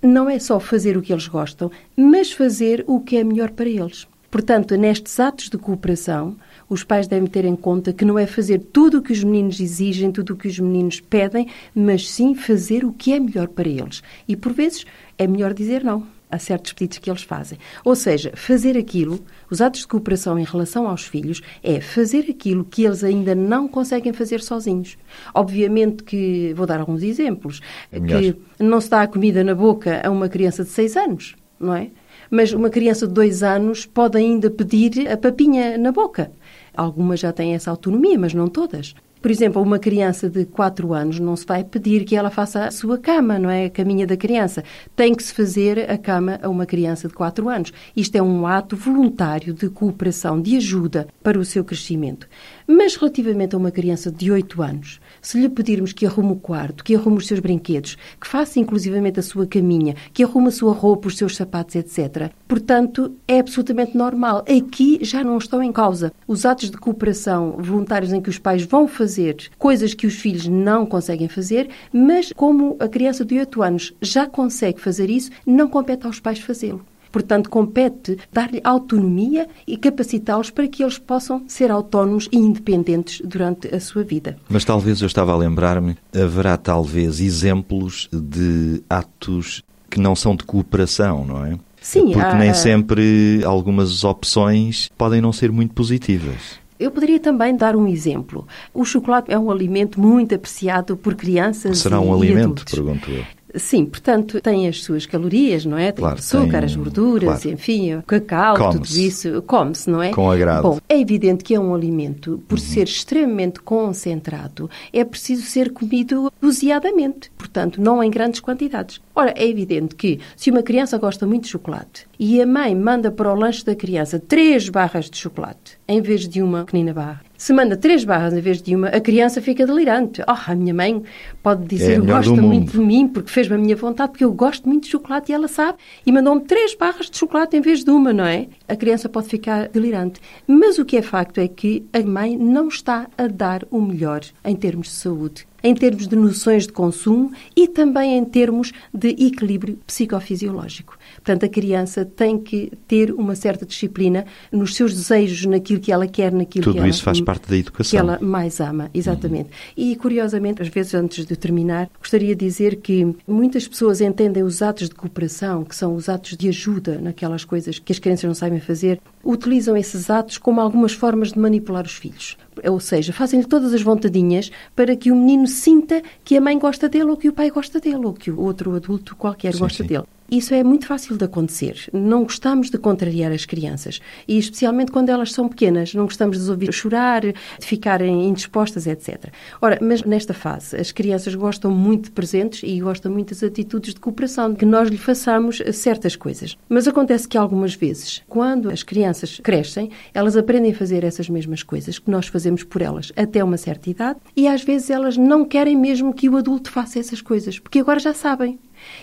Não 0.00 0.30
é 0.30 0.38
só 0.38 0.60
fazer 0.60 0.96
o 0.96 1.02
que 1.02 1.12
eles 1.12 1.26
gostam, 1.26 1.72
mas 1.96 2.30
fazer 2.30 2.84
o 2.86 3.00
que 3.00 3.16
é 3.16 3.24
melhor 3.24 3.50
para 3.50 3.68
eles. 3.68 4.06
Portanto, 4.30 4.76
nestes 4.76 5.18
atos 5.18 5.50
de 5.50 5.58
cooperação, 5.58 6.36
os 6.70 6.84
pais 6.84 7.06
devem 7.06 7.28
ter 7.28 7.44
em 7.44 7.56
conta 7.56 7.92
que 7.92 8.04
não 8.04 8.18
é 8.18 8.26
fazer 8.26 8.60
tudo 8.72 8.98
o 8.98 9.02
que 9.02 9.12
os 9.12 9.22
meninos 9.22 9.60
exigem, 9.60 10.12
tudo 10.12 10.32
o 10.32 10.36
que 10.36 10.48
os 10.48 10.58
meninos 10.58 11.00
pedem, 11.00 11.48
mas 11.74 12.08
sim 12.08 12.34
fazer 12.34 12.84
o 12.84 12.92
que 12.92 13.12
é 13.12 13.18
melhor 13.18 13.48
para 13.48 13.68
eles. 13.68 14.02
E 14.26 14.36
por 14.36 14.52
vezes 14.52 14.86
é 15.18 15.26
melhor 15.26 15.52
dizer 15.52 15.84
não 15.84 16.06
a 16.30 16.38
certos 16.38 16.72
pedidos 16.72 16.98
que 16.98 17.10
eles 17.10 17.22
fazem. 17.22 17.58
Ou 17.84 17.96
seja, 17.96 18.32
fazer 18.36 18.78
aquilo, 18.78 19.20
os 19.50 19.60
atos 19.60 19.80
de 19.80 19.88
cooperação 19.88 20.38
em 20.38 20.44
relação 20.44 20.88
aos 20.88 21.04
filhos, 21.04 21.42
é 21.62 21.80
fazer 21.80 22.26
aquilo 22.30 22.64
que 22.64 22.84
eles 22.84 23.02
ainda 23.02 23.34
não 23.34 23.66
conseguem 23.66 24.12
fazer 24.12 24.40
sozinhos. 24.40 24.96
Obviamente 25.34 26.04
que, 26.04 26.54
vou 26.54 26.66
dar 26.66 26.78
alguns 26.78 27.02
exemplos, 27.02 27.60
é 27.90 27.98
que 27.98 28.36
não 28.60 28.80
se 28.80 28.88
dá 28.88 29.02
a 29.02 29.08
comida 29.08 29.42
na 29.42 29.54
boca 29.54 30.00
a 30.04 30.08
uma 30.08 30.28
criança 30.28 30.62
de 30.62 30.70
6 30.70 30.96
anos, 30.96 31.34
não 31.58 31.74
é? 31.74 31.90
Mas 32.30 32.52
uma 32.52 32.70
criança 32.70 33.06
de 33.06 33.12
2 33.12 33.42
anos 33.42 33.86
pode 33.86 34.16
ainda 34.16 34.48
pedir 34.50 35.08
a 35.10 35.16
papinha 35.16 35.76
na 35.76 35.90
boca. 35.90 36.30
Algumas 36.74 37.18
já 37.18 37.32
têm 37.32 37.54
essa 37.54 37.70
autonomia, 37.70 38.18
mas 38.18 38.32
não 38.32 38.46
todas. 38.46 38.94
Por 39.20 39.30
exemplo, 39.30 39.60
uma 39.60 39.78
criança 39.78 40.30
de 40.30 40.46
4 40.46 40.94
anos 40.94 41.20
não 41.20 41.36
se 41.36 41.44
vai 41.44 41.62
pedir 41.62 42.04
que 42.04 42.16
ela 42.16 42.30
faça 42.30 42.64
a 42.64 42.70
sua 42.70 42.96
cama, 42.96 43.38
não 43.38 43.50
é? 43.50 43.66
A 43.66 43.70
caminha 43.70 44.06
da 44.06 44.16
criança. 44.16 44.64
Tem 44.96 45.14
que 45.14 45.22
se 45.22 45.34
fazer 45.34 45.90
a 45.90 45.98
cama 45.98 46.38
a 46.42 46.48
uma 46.48 46.64
criança 46.64 47.06
de 47.06 47.12
4 47.12 47.46
anos. 47.48 47.70
Isto 47.94 48.16
é 48.16 48.22
um 48.22 48.46
ato 48.46 48.76
voluntário 48.76 49.52
de 49.52 49.68
cooperação, 49.68 50.40
de 50.40 50.56
ajuda 50.56 51.06
para 51.22 51.38
o 51.38 51.44
seu 51.44 51.62
crescimento. 51.62 52.26
Mas 52.66 52.96
relativamente 52.96 53.54
a 53.54 53.58
uma 53.58 53.70
criança 53.70 54.10
de 54.10 54.30
8 54.30 54.62
anos, 54.62 55.00
se 55.20 55.40
lhe 55.40 55.48
pedirmos 55.48 55.92
que 55.92 56.06
arrume 56.06 56.32
o 56.32 56.36
quarto, 56.36 56.84
que 56.84 56.94
arrume 56.94 57.18
os 57.18 57.26
seus 57.26 57.40
brinquedos, 57.40 57.96
que 58.20 58.26
faça 58.26 58.60
inclusivamente 58.60 59.20
a 59.20 59.22
sua 59.22 59.46
caminha, 59.46 59.94
que 60.12 60.22
arrume 60.22 60.48
a 60.48 60.52
sua 60.52 60.72
roupa, 60.72 61.08
os 61.08 61.16
seus 61.16 61.36
sapatos, 61.36 61.74
etc., 61.76 62.30
portanto, 62.46 63.16
é 63.26 63.38
absolutamente 63.38 63.96
normal. 63.96 64.44
Aqui 64.48 64.98
já 65.02 65.22
não 65.22 65.38
estão 65.38 65.62
em 65.62 65.72
causa 65.72 66.12
os 66.26 66.44
atos 66.44 66.70
de 66.70 66.76
cooperação 66.76 67.56
voluntários 67.58 68.12
em 68.12 68.20
que 68.20 68.30
os 68.30 68.38
pais 68.38 68.62
vão 68.62 68.86
fazer 68.86 69.50
coisas 69.58 69.94
que 69.94 70.06
os 70.06 70.14
filhos 70.14 70.46
não 70.46 70.86
conseguem 70.86 71.28
fazer, 71.28 71.68
mas 71.92 72.32
como 72.32 72.76
a 72.80 72.88
criança 72.88 73.24
de 73.24 73.38
8 73.38 73.62
anos 73.62 73.94
já 74.00 74.26
consegue 74.26 74.80
fazer 74.80 75.10
isso, 75.10 75.30
não 75.46 75.68
compete 75.68 76.06
aos 76.06 76.20
pais 76.20 76.38
fazê-lo. 76.40 76.84
Portanto, 77.12 77.50
compete 77.50 78.18
dar-lhe 78.32 78.60
autonomia 78.62 79.48
e 79.66 79.76
capacitá-los 79.76 80.50
para 80.50 80.68
que 80.68 80.82
eles 80.82 80.98
possam 80.98 81.42
ser 81.48 81.70
autónomos 81.70 82.28
e 82.32 82.36
independentes 82.38 83.20
durante 83.24 83.74
a 83.74 83.80
sua 83.80 84.02
vida. 84.04 84.36
Mas 84.48 84.64
talvez 84.64 85.00
eu 85.00 85.06
estava 85.06 85.32
a 85.32 85.36
lembrar-me, 85.36 85.96
haverá 86.14 86.56
talvez 86.56 87.20
exemplos 87.20 88.08
de 88.12 88.82
atos 88.88 89.62
que 89.88 89.98
não 89.98 90.14
são 90.14 90.36
de 90.36 90.44
cooperação, 90.44 91.24
não 91.24 91.44
é? 91.44 91.58
Sim, 91.82 92.12
Porque 92.12 92.20
há- 92.20 92.34
nem 92.34 92.52
sempre 92.54 93.40
algumas 93.44 94.04
opções 94.04 94.90
podem 94.96 95.20
não 95.20 95.32
ser 95.32 95.50
muito 95.50 95.74
positivas. 95.74 96.60
Eu 96.78 96.90
poderia 96.90 97.18
também 97.20 97.54
dar 97.56 97.74
um 97.76 97.86
exemplo. 97.86 98.46
O 98.72 98.84
chocolate 98.84 99.30
é 99.32 99.38
um 99.38 99.50
alimento 99.50 100.00
muito 100.00 100.34
apreciado 100.34 100.96
por 100.96 101.14
crianças 101.14 101.78
Será 101.78 102.00
um 102.00 102.14
e 102.14 102.26
alimento, 102.26 102.44
adultos. 102.44 102.74
pergunto 102.74 103.10
eu. 103.10 103.24
Sim, 103.54 103.84
portanto, 103.84 104.40
tem 104.40 104.68
as 104.68 104.82
suas 104.82 105.06
calorias, 105.06 105.64
não 105.64 105.76
é? 105.76 105.92
Tem 105.92 106.02
Claro, 106.02 106.16
o 106.16 106.18
açúcar, 106.18 106.58
tem- 106.58 106.64
as 106.64 106.76
gorduras, 106.76 107.42
claro. 107.42 107.50
enfim, 107.50 107.94
o 107.94 108.02
cacau, 108.02 108.72
tudo 108.72 108.86
isso. 108.86 109.42
Come-se, 109.42 109.90
não 109.90 110.02
é? 110.02 110.10
Com 110.12 110.30
agrado. 110.30 110.64
Uhum. 110.64 110.70
Bom, 110.74 110.78
é 110.88 111.00
evidente 111.00 111.42
que 111.42 111.54
é 111.54 111.60
um 111.60 111.74
alimento, 111.74 112.42
por 112.46 112.58
ser 112.58 112.84
extremamente 112.84 113.60
concentrado, 113.60 114.70
é 114.92 115.04
preciso 115.04 115.42
ser 115.42 115.72
comido 115.72 116.32
doseadamente, 116.40 117.30
portanto, 117.36 117.80
não 117.80 118.02
em 118.02 118.10
grandes 118.10 118.40
quantidades. 118.40 119.00
Ora, 119.14 119.34
é 119.36 119.46
evidente 119.48 119.94
que 119.94 120.20
se 120.36 120.50
uma 120.50 120.62
criança 120.62 120.96
gosta 120.98 121.26
muito 121.26 121.44
de 121.44 121.50
chocolate 121.50 122.06
e 122.18 122.40
a 122.40 122.46
mãe 122.46 122.74
manda 122.74 123.10
para 123.10 123.32
o 123.32 123.34
lanche 123.34 123.64
da 123.64 123.74
criança 123.74 124.18
três 124.18 124.68
barras 124.68 125.10
de 125.10 125.16
chocolate 125.16 125.78
em 125.88 126.00
vez 126.00 126.28
de 126.28 126.42
uma 126.42 126.64
pequenina 126.64 126.94
barra, 126.94 127.20
se 127.40 127.54
manda 127.54 127.74
três 127.74 128.04
barras 128.04 128.34
em 128.34 128.40
vez 128.42 128.60
de 128.60 128.76
uma, 128.76 128.88
a 128.88 129.00
criança 129.00 129.40
fica 129.40 129.64
delirante. 129.66 130.20
Oh, 130.28 130.50
a 130.50 130.54
minha 130.54 130.74
mãe 130.74 131.02
pode 131.42 131.62
É 131.62 131.66
dizer, 131.68 131.98
melhor 131.98 132.18
gosta 132.18 132.32
muito 132.42 132.42
mundo." 132.42 132.72
de 132.72 132.78
mim 132.80 133.08
porque 133.08 133.30
fez-me 133.30 133.54
a 133.54 133.58
minha 133.58 133.74
vontade, 133.74 134.12
porque 134.12 134.24
eu 134.24 134.30
gosto 134.30 134.68
muito 134.68 134.84
de 134.84 134.90
chocolate 134.90 135.32
e 135.32 135.34
ela 135.34 135.48
sabe, 135.48 135.78
e 136.04 136.12
mandou-me 136.12 136.42
três 136.42 136.74
barras 136.74 137.08
de 137.08 137.16
chocolate 137.16 137.56
em 137.56 137.62
vez 137.62 137.82
de 137.82 137.90
uma, 137.90 138.12
não 138.12 138.26
é? 138.26 138.46
A 138.68 138.76
criança 138.76 139.08
pode 139.08 139.28
ficar 139.28 139.68
delirante. 139.68 140.20
Mas 140.46 140.78
o 140.78 140.84
que 140.84 140.98
é 140.98 141.02
facto 141.02 141.38
é 141.38 141.48
que 141.48 141.82
a 141.94 142.00
mãe 142.00 142.36
não 142.36 142.68
está 142.68 143.08
a 143.16 143.26
dar 143.26 143.66
o 143.70 143.80
melhor 143.80 144.20
em 144.44 144.54
termos 144.54 144.88
de 144.88 144.94
saúde, 144.96 145.46
em 145.62 145.74
termos 145.74 146.06
de 146.06 146.16
noções 146.16 146.66
de 146.66 146.74
consumo 146.74 147.32
e 147.56 147.66
também 147.66 148.18
em 148.18 148.24
termos 148.24 148.70
de 148.92 149.08
equilíbrio 149.18 149.78
psicofisiológico. 149.86 150.98
Portanto, 151.16 151.44
a 151.44 151.48
criança 151.48 152.04
tem 152.04 152.38
que 152.38 152.72
ter 152.86 153.12
uma 153.12 153.34
certa 153.34 153.64
disciplina 153.66 154.24
nos 154.50 154.74
seus 154.74 154.94
desejos, 154.94 155.44
naquilo 155.46 155.80
que 155.80 155.92
ela 155.92 156.06
quer, 156.06 156.32
naquilo 156.32 156.64
Tudo 156.64 156.74
que 156.74 156.78
ela 156.80 156.88
isso 156.88 157.02
faz 157.02 157.20
parte 157.20 157.48
da 157.48 157.56
educação. 157.56 157.90
que 157.90 157.96
ela 157.96 158.18
mais 158.20 158.60
ama, 158.60 158.90
exatamente. 158.94 159.50
E 159.76 159.94
curiosamente, 159.96 160.62
às 160.62 160.68
vezes 160.68 160.94
antes 160.94 161.24
de 161.26 161.36
terminar, 161.36 161.88
gostaria 161.98 162.34
de 162.34 162.44
dizer 162.44 162.76
que 162.76 163.14
muitas 163.26 163.66
pessoas 163.68 164.00
entendem 164.00 164.42
os 164.42 164.62
atos 164.62 164.88
de 164.88 164.94
cooperação, 164.94 165.64
que 165.64 165.74
são 165.76 165.94
os 165.94 166.08
atos 166.08 166.36
de 166.36 166.48
ajuda 166.48 166.98
naquelas 167.00 167.44
coisas 167.44 167.78
que 167.78 167.92
as 167.92 167.98
crianças 167.98 168.24
não 168.24 168.34
sabem 168.34 168.60
fazer, 168.60 169.00
utilizam 169.24 169.76
esses 169.76 170.08
atos 170.10 170.38
como 170.38 170.60
algumas 170.60 170.92
formas 170.92 171.32
de 171.32 171.38
manipular 171.38 171.84
os 171.84 171.92
filhos. 171.92 172.36
Ou 172.64 172.80
seja, 172.80 173.12
fazem-lhe 173.12 173.46
todas 173.46 173.72
as 173.72 173.82
vontadinhas 173.82 174.50
para 174.74 174.94
que 174.96 175.10
o 175.10 175.16
menino 175.16 175.46
sinta 175.46 176.02
que 176.24 176.36
a 176.36 176.40
mãe 176.40 176.58
gosta 176.58 176.88
dele 176.88 177.04
ou 177.10 177.16
que 177.16 177.28
o 177.28 177.32
pai 177.32 177.50
gosta 177.50 177.80
dele 177.80 178.04
ou 178.04 178.12
que 178.12 178.30
o 178.30 178.40
outro 178.40 178.74
adulto 178.74 179.16
qualquer 179.16 179.54
Sim, 179.54 179.60
gosta 179.60 179.82
sim. 179.82 179.88
dele. 179.88 180.04
Isso 180.30 180.54
é 180.54 180.62
muito 180.62 180.86
fácil 180.86 181.16
de 181.16 181.24
acontecer. 181.24 181.88
Não 181.92 182.22
gostamos 182.22 182.70
de 182.70 182.78
contrariar 182.78 183.32
as 183.32 183.44
crianças. 183.44 184.00
E 184.28 184.38
especialmente 184.38 184.92
quando 184.92 185.08
elas 185.08 185.32
são 185.32 185.48
pequenas. 185.48 185.92
Não 185.92 186.04
gostamos 186.04 186.36
de 186.36 186.44
as 186.44 186.48
ouvir 186.48 186.72
chorar, 186.72 187.22
de 187.22 187.34
ficarem 187.60 188.28
indispostas, 188.28 188.86
etc. 188.86 189.32
Ora, 189.60 189.78
mas 189.82 190.02
nesta 190.04 190.32
fase, 190.32 190.76
as 190.76 190.92
crianças 190.92 191.34
gostam 191.34 191.70
muito 191.70 192.04
de 192.04 192.10
presentes 192.12 192.62
e 192.62 192.78
gostam 192.80 193.10
muito 193.10 193.30
das 193.30 193.42
atitudes 193.42 193.92
de 193.92 194.00
cooperação, 194.00 194.54
que 194.54 194.64
nós 194.64 194.88
lhe 194.88 194.98
façamos 194.98 195.60
certas 195.72 196.14
coisas. 196.14 196.56
Mas 196.68 196.86
acontece 196.86 197.26
que 197.26 197.36
algumas 197.36 197.74
vezes, 197.74 198.22
quando 198.28 198.70
as 198.70 198.82
crianças 198.82 199.40
crescem, 199.42 199.90
elas 200.14 200.36
aprendem 200.36 200.70
a 200.70 200.74
fazer 200.74 201.02
essas 201.02 201.28
mesmas 201.28 201.62
coisas 201.62 201.98
que 201.98 202.10
nós 202.10 202.28
fazemos 202.28 202.62
por 202.62 202.82
elas 202.82 203.12
até 203.16 203.42
uma 203.42 203.56
certa 203.56 203.90
idade 203.90 204.20
e 204.36 204.46
às 204.46 204.62
vezes 204.62 204.90
elas 204.90 205.16
não 205.16 205.44
querem 205.44 205.76
mesmo 205.76 206.14
que 206.14 206.28
o 206.28 206.36
adulto 206.36 206.70
faça 206.70 206.98
essas 206.98 207.20
coisas, 207.20 207.58
porque 207.58 207.80
agora 207.80 207.98
já 207.98 208.14
sabem. 208.14 208.58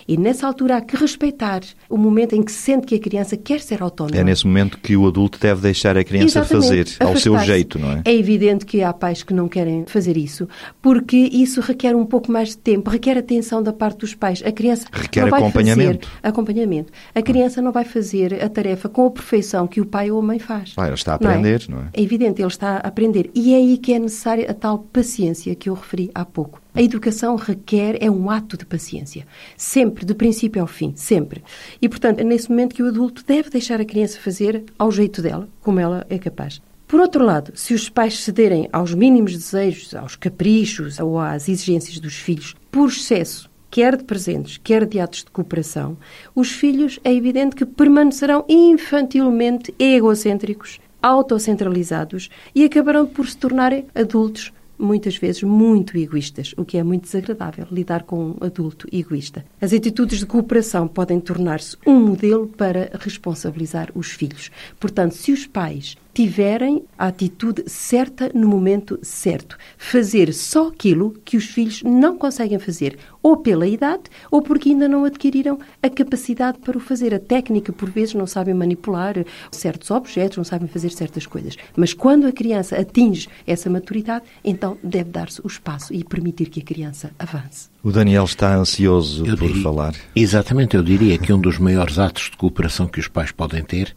E 0.06 0.16
nessa 0.16 0.46
altura 0.46 0.76
há 0.76 0.80
que 0.80 0.96
respeitar 0.96 1.60
o 1.88 1.96
momento 1.96 2.34
em 2.34 2.42
que 2.42 2.52
se 2.52 2.58
sente 2.58 2.86
que 2.86 2.94
a 2.94 2.98
criança 2.98 3.36
quer 3.36 3.60
ser 3.60 3.82
autónoma. 3.82 4.16
É 4.16 4.24
nesse 4.24 4.46
momento 4.46 4.78
que 4.78 4.96
o 4.96 5.06
adulto 5.06 5.38
deve 5.38 5.60
deixar 5.60 5.96
a 5.96 6.04
criança 6.04 6.40
Exatamente, 6.40 6.94
fazer, 6.94 7.04
ao 7.04 7.16
seu 7.16 7.38
jeito, 7.38 7.78
não 7.78 7.92
é? 7.92 8.02
É 8.04 8.14
evidente 8.14 8.64
que 8.66 8.82
há 8.82 8.92
pais 8.92 9.22
que 9.22 9.32
não 9.34 9.48
querem 9.48 9.84
fazer 9.86 10.16
isso, 10.16 10.48
porque 10.82 11.16
isso 11.16 11.60
requer 11.60 11.94
um 11.94 12.04
pouco 12.06 12.30
mais 12.30 12.50
de 12.50 12.58
tempo, 12.58 12.90
requer 12.90 13.16
atenção 13.18 13.62
da 13.62 13.72
parte 13.72 13.98
dos 13.98 14.14
pais. 14.14 14.42
A 14.44 14.52
criança 14.52 14.86
Requer 14.92 15.22
não 15.22 15.30
vai 15.30 15.40
acompanhamento. 15.40 16.06
fazer 16.08 16.20
acompanhamento. 16.22 16.92
A 17.14 17.22
criança 17.22 17.60
não 17.62 17.72
vai 17.72 17.84
fazer 17.84 18.42
a 18.42 18.48
tarefa 18.48 18.88
com 18.88 19.06
a 19.06 19.10
perfeição 19.10 19.66
que 19.66 19.80
o 19.80 19.86
pai 19.86 20.10
ou 20.10 20.18
a 20.20 20.22
mãe 20.22 20.38
faz. 20.38 20.74
Claro, 20.74 20.94
está 20.94 21.14
a 21.14 21.18
Não 21.20 21.30
é? 21.30 21.34
aprender, 21.34 21.64
não 21.68 21.78
é? 21.80 21.88
É 21.92 22.02
evidente, 22.02 22.40
ele 22.40 22.48
está 22.48 22.76
a 22.76 22.88
aprender. 22.88 23.30
E 23.34 23.52
é 23.54 23.56
aí 23.56 23.78
que 23.78 23.92
é 23.92 23.98
necessária 23.98 24.50
a 24.50 24.54
tal 24.54 24.78
paciência 24.78 25.54
que 25.54 25.68
eu 25.68 25.74
referi 25.74 26.10
há 26.14 26.24
pouco. 26.24 26.60
A 26.74 26.82
educação 26.82 27.34
requer, 27.36 27.96
é 28.00 28.10
um 28.10 28.30
ato 28.30 28.56
de 28.56 28.66
paciência. 28.66 29.26
Sempre, 29.56 30.04
do 30.04 30.14
princípio 30.14 30.60
ao 30.60 30.68
fim, 30.68 30.92
sempre. 30.94 31.42
E, 31.80 31.88
portanto, 31.88 32.20
é 32.20 32.24
nesse 32.24 32.50
momento 32.50 32.74
que 32.74 32.82
o 32.82 32.88
adulto 32.88 33.24
deve 33.26 33.50
deixar 33.50 33.80
a 33.80 33.84
criança 33.84 34.20
fazer 34.20 34.64
ao 34.78 34.92
jeito 34.92 35.20
dela, 35.22 35.48
como 35.60 35.80
ela 35.80 36.06
é 36.08 36.18
capaz. 36.18 36.60
Por 36.86 37.00
outro 37.00 37.22
lado, 37.22 37.52
se 37.54 37.74
os 37.74 37.88
pais 37.88 38.18
cederem 38.20 38.68
aos 38.72 38.94
mínimos 38.94 39.32
desejos, 39.32 39.94
aos 39.94 40.16
caprichos 40.16 40.98
ou 40.98 41.18
às 41.18 41.48
exigências 41.48 41.98
dos 41.98 42.14
filhos 42.14 42.56
por 42.70 42.88
excesso, 42.88 43.50
quer 43.70 43.96
de 43.96 44.04
presentes, 44.04 44.58
quer 44.62 44.86
de 44.86 44.98
atos 44.98 45.24
de 45.24 45.30
cooperação, 45.30 45.98
os 46.34 46.50
filhos 46.50 46.98
é 47.04 47.12
evidente 47.12 47.56
que 47.56 47.66
permanecerão 47.66 48.44
infantilmente 48.48 49.74
egocêntricos, 49.78 50.80
autocentralizados 51.02 52.30
e 52.54 52.64
acabarão 52.64 53.06
por 53.06 53.28
se 53.28 53.36
tornarem 53.36 53.86
adultos 53.94 54.52
muitas 54.78 55.16
vezes 55.16 55.42
muito 55.42 55.96
egoístas, 55.96 56.54
o 56.56 56.64
que 56.64 56.78
é 56.78 56.82
muito 56.82 57.02
desagradável, 57.02 57.66
lidar 57.70 58.04
com 58.04 58.30
um 58.30 58.36
adulto 58.40 58.86
egoísta. 58.92 59.44
As 59.60 59.72
atitudes 59.72 60.20
de 60.20 60.26
cooperação 60.26 60.86
podem 60.86 61.20
tornar-se 61.20 61.76
um 61.86 61.98
modelo 62.00 62.46
para 62.46 62.90
responsabilizar 63.00 63.90
os 63.94 64.08
filhos. 64.12 64.50
Portanto, 64.78 65.12
se 65.12 65.32
os 65.32 65.46
pais 65.46 65.96
tiverem 66.18 66.82
a 66.98 67.06
atitude 67.06 67.62
certa 67.68 68.28
no 68.34 68.48
momento 68.48 68.98
certo, 69.02 69.56
fazer 69.76 70.34
só 70.34 70.66
aquilo 70.66 71.12
que 71.24 71.36
os 71.36 71.44
filhos 71.44 71.80
não 71.84 72.18
conseguem 72.18 72.58
fazer, 72.58 72.98
ou 73.22 73.36
pela 73.36 73.68
idade, 73.68 74.02
ou 74.28 74.42
porque 74.42 74.70
ainda 74.70 74.88
não 74.88 75.04
adquiriram 75.04 75.60
a 75.80 75.88
capacidade 75.88 76.58
para 76.58 76.76
o 76.76 76.80
fazer. 76.80 77.14
A 77.14 77.20
técnica, 77.20 77.72
por 77.72 77.88
vezes, 77.88 78.14
não 78.14 78.26
sabem 78.26 78.52
manipular 78.52 79.14
certos 79.52 79.92
objetos, 79.92 80.38
não 80.38 80.42
sabem 80.42 80.66
fazer 80.66 80.90
certas 80.90 81.24
coisas. 81.24 81.56
Mas 81.76 81.94
quando 81.94 82.26
a 82.26 82.32
criança 82.32 82.76
atinge 82.76 83.28
essa 83.46 83.70
maturidade, 83.70 84.24
então 84.42 84.76
deve 84.82 85.10
dar-se 85.10 85.40
o 85.44 85.46
espaço 85.46 85.94
e 85.94 86.02
permitir 86.02 86.46
que 86.46 86.58
a 86.58 86.64
criança 86.64 87.12
avance. 87.16 87.68
O 87.82 87.92
Daniel 87.92 88.24
está 88.24 88.54
ansioso 88.56 89.24
Eu 89.24 89.36
por 89.36 89.46
diria- 89.46 89.62
falar. 89.62 89.94
Exatamente, 90.14 90.76
eu 90.76 90.82
diria 90.82 91.16
que 91.16 91.32
um 91.32 91.40
dos 91.40 91.58
maiores 91.58 91.96
atos 91.98 92.24
de 92.24 92.36
cooperação 92.36 92.88
que 92.88 92.98
os 92.98 93.06
pais 93.06 93.30
podem 93.30 93.62
ter 93.62 93.94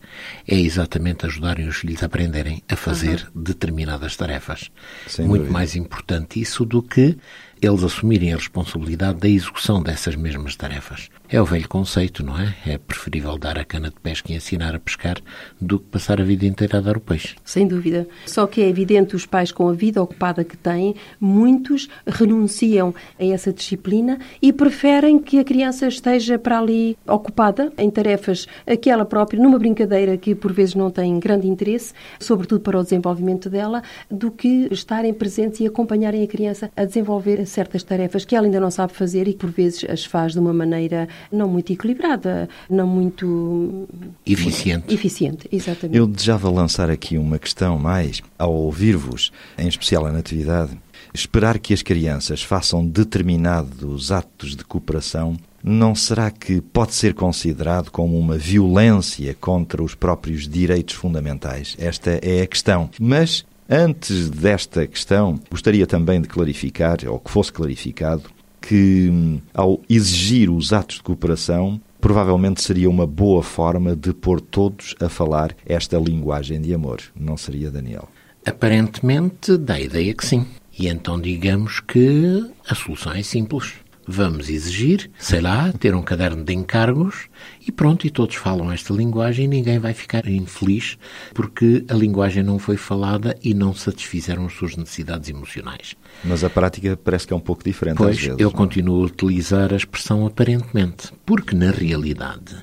é 0.48 0.56
exatamente 0.56 1.26
ajudarem 1.26 1.68
os 1.68 1.78
filhos 1.78 2.04
a 2.04 2.06
aprenderem 2.06 2.62
a 2.70 2.76
fazer 2.76 3.28
determinadas 3.34 4.16
tarefas. 4.16 4.70
Sem 5.08 5.26
Muito 5.28 5.42
dúvida. 5.42 5.54
mais 5.54 5.76
importante 5.76 6.40
isso 6.40 6.64
do 6.64 6.84
que 6.84 7.18
eles 7.62 7.84
assumirem 7.84 8.34
a 8.34 8.38
responsabilidade 8.38 9.20
da 9.20 9.30
execução 9.30 9.84
dessas 9.84 10.16
mesmas 10.16 10.56
tarefas. 10.56 11.10
É 11.30 11.40
o 11.40 11.46
velho 11.46 11.70
conceito, 11.70 12.26
não 12.26 12.38
é? 12.38 12.56
É 12.66 12.78
preferível 12.78 13.38
dar 13.38 13.58
a 13.58 13.64
cana 13.64 13.90
de 13.90 13.96
pesca 14.02 14.32
e 14.32 14.36
ensinar 14.36 14.76
a 14.76 14.80
pescar 14.80 15.18
do 15.62 15.80
que 15.80 15.86
passar 15.86 16.20
a 16.20 16.24
vida 16.24 16.46
inteira 16.46 16.80
a 16.80 16.82
dar 16.82 16.98
o 16.98 17.00
peixe. 17.00 17.36
Sem 17.46 17.68
dúvida. 17.68 18.08
Só 18.26 18.48
que 18.48 18.62
é 18.62 18.68
evidente, 18.68 19.16
os 19.16 19.26
pais 19.26 19.52
com 19.52 19.70
a 19.70 19.74
vida 19.74 20.02
ocupada 20.02 20.44
que 20.44 20.58
têm, 20.58 20.96
muitos 21.20 21.88
renunciam 22.06 22.94
a 23.20 23.24
essa 23.24 23.54
disciplina 23.54 24.20
e 24.42 24.52
preferem 24.52 25.20
que 25.20 25.40
a 25.40 25.44
criança 25.44 25.88
esteja 25.88 26.40
para 26.40 26.60
ali 26.60 26.98
ocupada 27.08 27.72
em 27.78 27.90
tarefas 27.90 28.48
aquela 28.66 29.06
própria, 29.06 29.42
numa 29.42 29.60
brincadeira 29.60 30.18
que 30.18 30.34
por 30.34 30.52
vezes 30.52 30.74
não 30.74 30.90
tem 30.90 31.20
grande 31.20 31.48
interesse, 31.48 31.94
sobretudo 32.20 32.62
para 32.62 32.80
o 32.80 32.84
desenvolvimento 32.84 33.50
dela, 33.50 33.84
do 34.10 34.32
que 34.32 34.68
estarem 34.72 35.14
presentes 35.14 35.60
e 35.60 35.68
acompanharem 35.68 36.24
a 36.24 36.28
criança 36.28 36.72
a 36.76 36.84
desenvolver 36.84 37.40
certas 37.52 37.84
tarefas 37.84 38.26
que 38.26 38.36
ela 38.36 38.48
ainda 38.48 38.60
não 38.60 38.72
sabe 38.72 38.94
fazer 38.94 39.28
e 39.28 39.34
que 39.34 39.40
por 39.40 39.52
vezes 39.52 39.86
as 39.90 40.06
faz 40.06 40.34
de 40.34 40.40
uma 40.40 40.54
maneira 40.54 41.08
não 41.32 41.48
muito 41.48 41.72
equilibrada, 41.72 42.50
não 42.70 42.88
muito 42.88 43.88
Eficiente. 44.26 44.94
eficiente. 44.94 45.48
Exatamente. 45.52 45.98
Eu 45.98 46.08
desejava 46.08 46.50
lançar 46.50 46.90
aqui 46.90 47.18
uma 47.18 47.38
questão 47.38 47.78
mais, 47.78 48.22
ao 48.38 48.54
ouvir-vos, 48.54 49.32
em 49.58 49.68
especial 49.68 50.06
a 50.06 50.12
Natividade, 50.12 50.78
esperar 51.14 51.60
que 51.60 51.74
as 51.74 51.82
crianças 51.82 52.42
façam 52.42 52.86
determinados 52.86 54.12
atos 54.12 54.56
de 54.56 54.64
cooperação 54.64 55.38
não 55.64 55.94
será 55.94 56.32
que 56.32 56.60
pode 56.60 56.96
ser 56.96 57.14
considerado 57.14 57.92
como 57.92 58.18
uma 58.18 58.38
violência 58.38 59.36
contra 59.40 59.84
os 59.84 59.94
próprios 59.94 60.48
direitos 60.48 60.96
fundamentais? 60.96 61.76
Esta 61.80 62.20
é 62.22 62.42
a 62.42 62.48
questão. 62.48 62.90
Mas, 63.00 63.46
antes 63.72 64.30
desta 64.30 64.86
questão, 64.86 65.40
gostaria 65.50 65.88
também 65.88 66.22
de 66.22 66.28
clarificar, 66.28 66.98
ou 67.08 67.18
que 67.18 67.32
fosse 67.32 67.54
clarificado, 67.54 68.24
que 68.62 69.10
hum, 69.10 69.40
ao 69.54 69.80
exigir 69.90 70.52
os 70.52 70.74
atos 70.74 70.98
de 70.98 71.04
cooperação, 71.04 71.80
provavelmente 72.02 72.62
seria 72.62 72.90
uma 72.90 73.08
boa 73.08 73.42
forma 73.42 73.96
de 73.96 74.14
pôr 74.14 74.42
todos 74.42 74.94
a 75.00 75.08
falar 75.08 75.56
esta 75.66 75.98
linguagem 75.98 76.60
de 76.60 76.74
amor, 76.74 77.00
não 77.16 77.38
seria, 77.38 77.72
Daniel? 77.72 78.10
Aparentemente 78.46 79.58
dá 79.58 79.76
a 79.76 79.82
ideia 79.82 80.14
que 80.14 80.26
sim. 80.26 80.46
E 80.78 80.88
então 80.88 81.20
digamos 81.20 81.80
que 81.80 82.50
a 82.68 82.74
solução 82.74 83.14
é 83.14 83.22
simples. 83.22 83.74
Vamos 84.08 84.50
exigir, 84.50 85.12
sei 85.20 85.42
lá, 85.42 85.72
ter 85.74 85.94
um 85.96 86.02
caderno 86.02 86.44
de 86.44 86.54
encargos 86.54 87.28
e 87.66 87.72
pronto, 87.72 88.06
e 88.08 88.10
todos 88.10 88.36
falam 88.36 88.72
esta 88.72 88.94
linguagem 88.94 89.46
e 89.46 89.48
ninguém 89.48 89.80
vai 89.80 89.94
ficar 89.94 90.28
infeliz 90.28 90.98
porque 91.34 91.86
a 91.88 91.94
linguagem 91.94 92.44
não 92.44 92.58
foi 92.58 92.78
falada 92.78 93.38
e 93.44 93.54
não 93.54 93.74
satisfizeram 93.74 94.46
as 94.46 94.54
suas 94.54 94.76
necessidades 94.76 95.30
emocionais. 95.30 95.96
Mas 96.24 96.44
a 96.44 96.50
prática 96.50 96.98
parece 96.98 97.28
que 97.28 97.34
é 97.34 97.36
um 97.36 97.42
pouco 97.42 97.64
diferente 97.64 97.98
pois, 97.98 98.18
às 98.18 98.22
vezes. 98.22 98.40
eu 98.40 98.50
não 98.50 98.56
é? 98.56 98.58
continuo 98.58 99.04
a 99.04 99.06
utilizar 99.06 99.72
a 99.74 99.78
expressão 99.78 100.26
aparentemente, 100.26 101.12
porque 101.26 101.56
na 101.56 101.72
realidade 101.72 102.56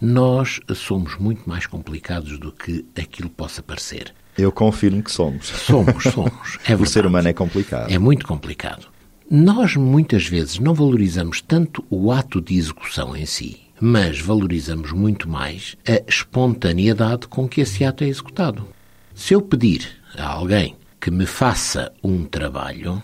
nós 0.00 0.60
somos 0.74 1.16
muito 1.18 1.48
mais 1.48 1.66
complicados 1.66 2.38
do 2.38 2.52
que 2.52 2.84
aquilo 2.96 3.30
possa 3.30 3.62
parecer. 3.62 4.14
Eu 4.36 4.50
confirmo 4.50 5.02
que 5.02 5.12
somos. 5.12 5.46
Somos, 5.46 6.02
somos. 6.04 6.58
É 6.66 6.74
o 6.76 6.84
ser 6.84 7.06
humano 7.06 7.28
é 7.28 7.32
complicado. 7.32 7.90
É 7.90 7.98
muito 7.98 8.26
complicado. 8.26 8.93
Nós 9.30 9.74
muitas 9.74 10.26
vezes 10.26 10.58
não 10.58 10.74
valorizamos 10.74 11.40
tanto 11.40 11.82
o 11.88 12.12
ato 12.12 12.42
de 12.42 12.56
execução 12.56 13.16
em 13.16 13.24
si, 13.24 13.58
mas 13.80 14.20
valorizamos 14.20 14.92
muito 14.92 15.28
mais 15.28 15.76
a 15.88 16.02
espontaneidade 16.06 17.26
com 17.26 17.48
que 17.48 17.62
esse 17.62 17.84
ato 17.84 18.04
é 18.04 18.08
executado. 18.08 18.68
Se 19.14 19.32
eu 19.32 19.40
pedir 19.40 19.88
a 20.16 20.26
alguém 20.26 20.76
que 21.00 21.10
me 21.10 21.24
faça 21.24 21.90
um 22.02 22.24
trabalho, 22.24 23.02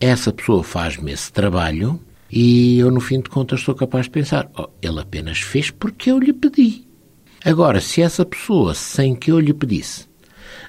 essa 0.00 0.32
pessoa 0.32 0.64
faz-me 0.64 1.12
esse 1.12 1.30
trabalho 1.30 2.00
e 2.30 2.78
eu, 2.78 2.90
no 2.90 3.00
fim 3.00 3.20
de 3.20 3.28
contas, 3.28 3.60
sou 3.60 3.74
capaz 3.74 4.06
de 4.06 4.10
pensar: 4.10 4.50
oh, 4.56 4.68
ele 4.80 5.00
apenas 5.00 5.38
fez 5.40 5.70
porque 5.70 6.10
eu 6.10 6.18
lhe 6.18 6.32
pedi. 6.32 6.86
Agora, 7.44 7.80
se 7.80 8.00
essa 8.00 8.24
pessoa, 8.24 8.74
sem 8.74 9.14
que 9.14 9.30
eu 9.30 9.38
lhe 9.38 9.52
pedisse, 9.52 10.06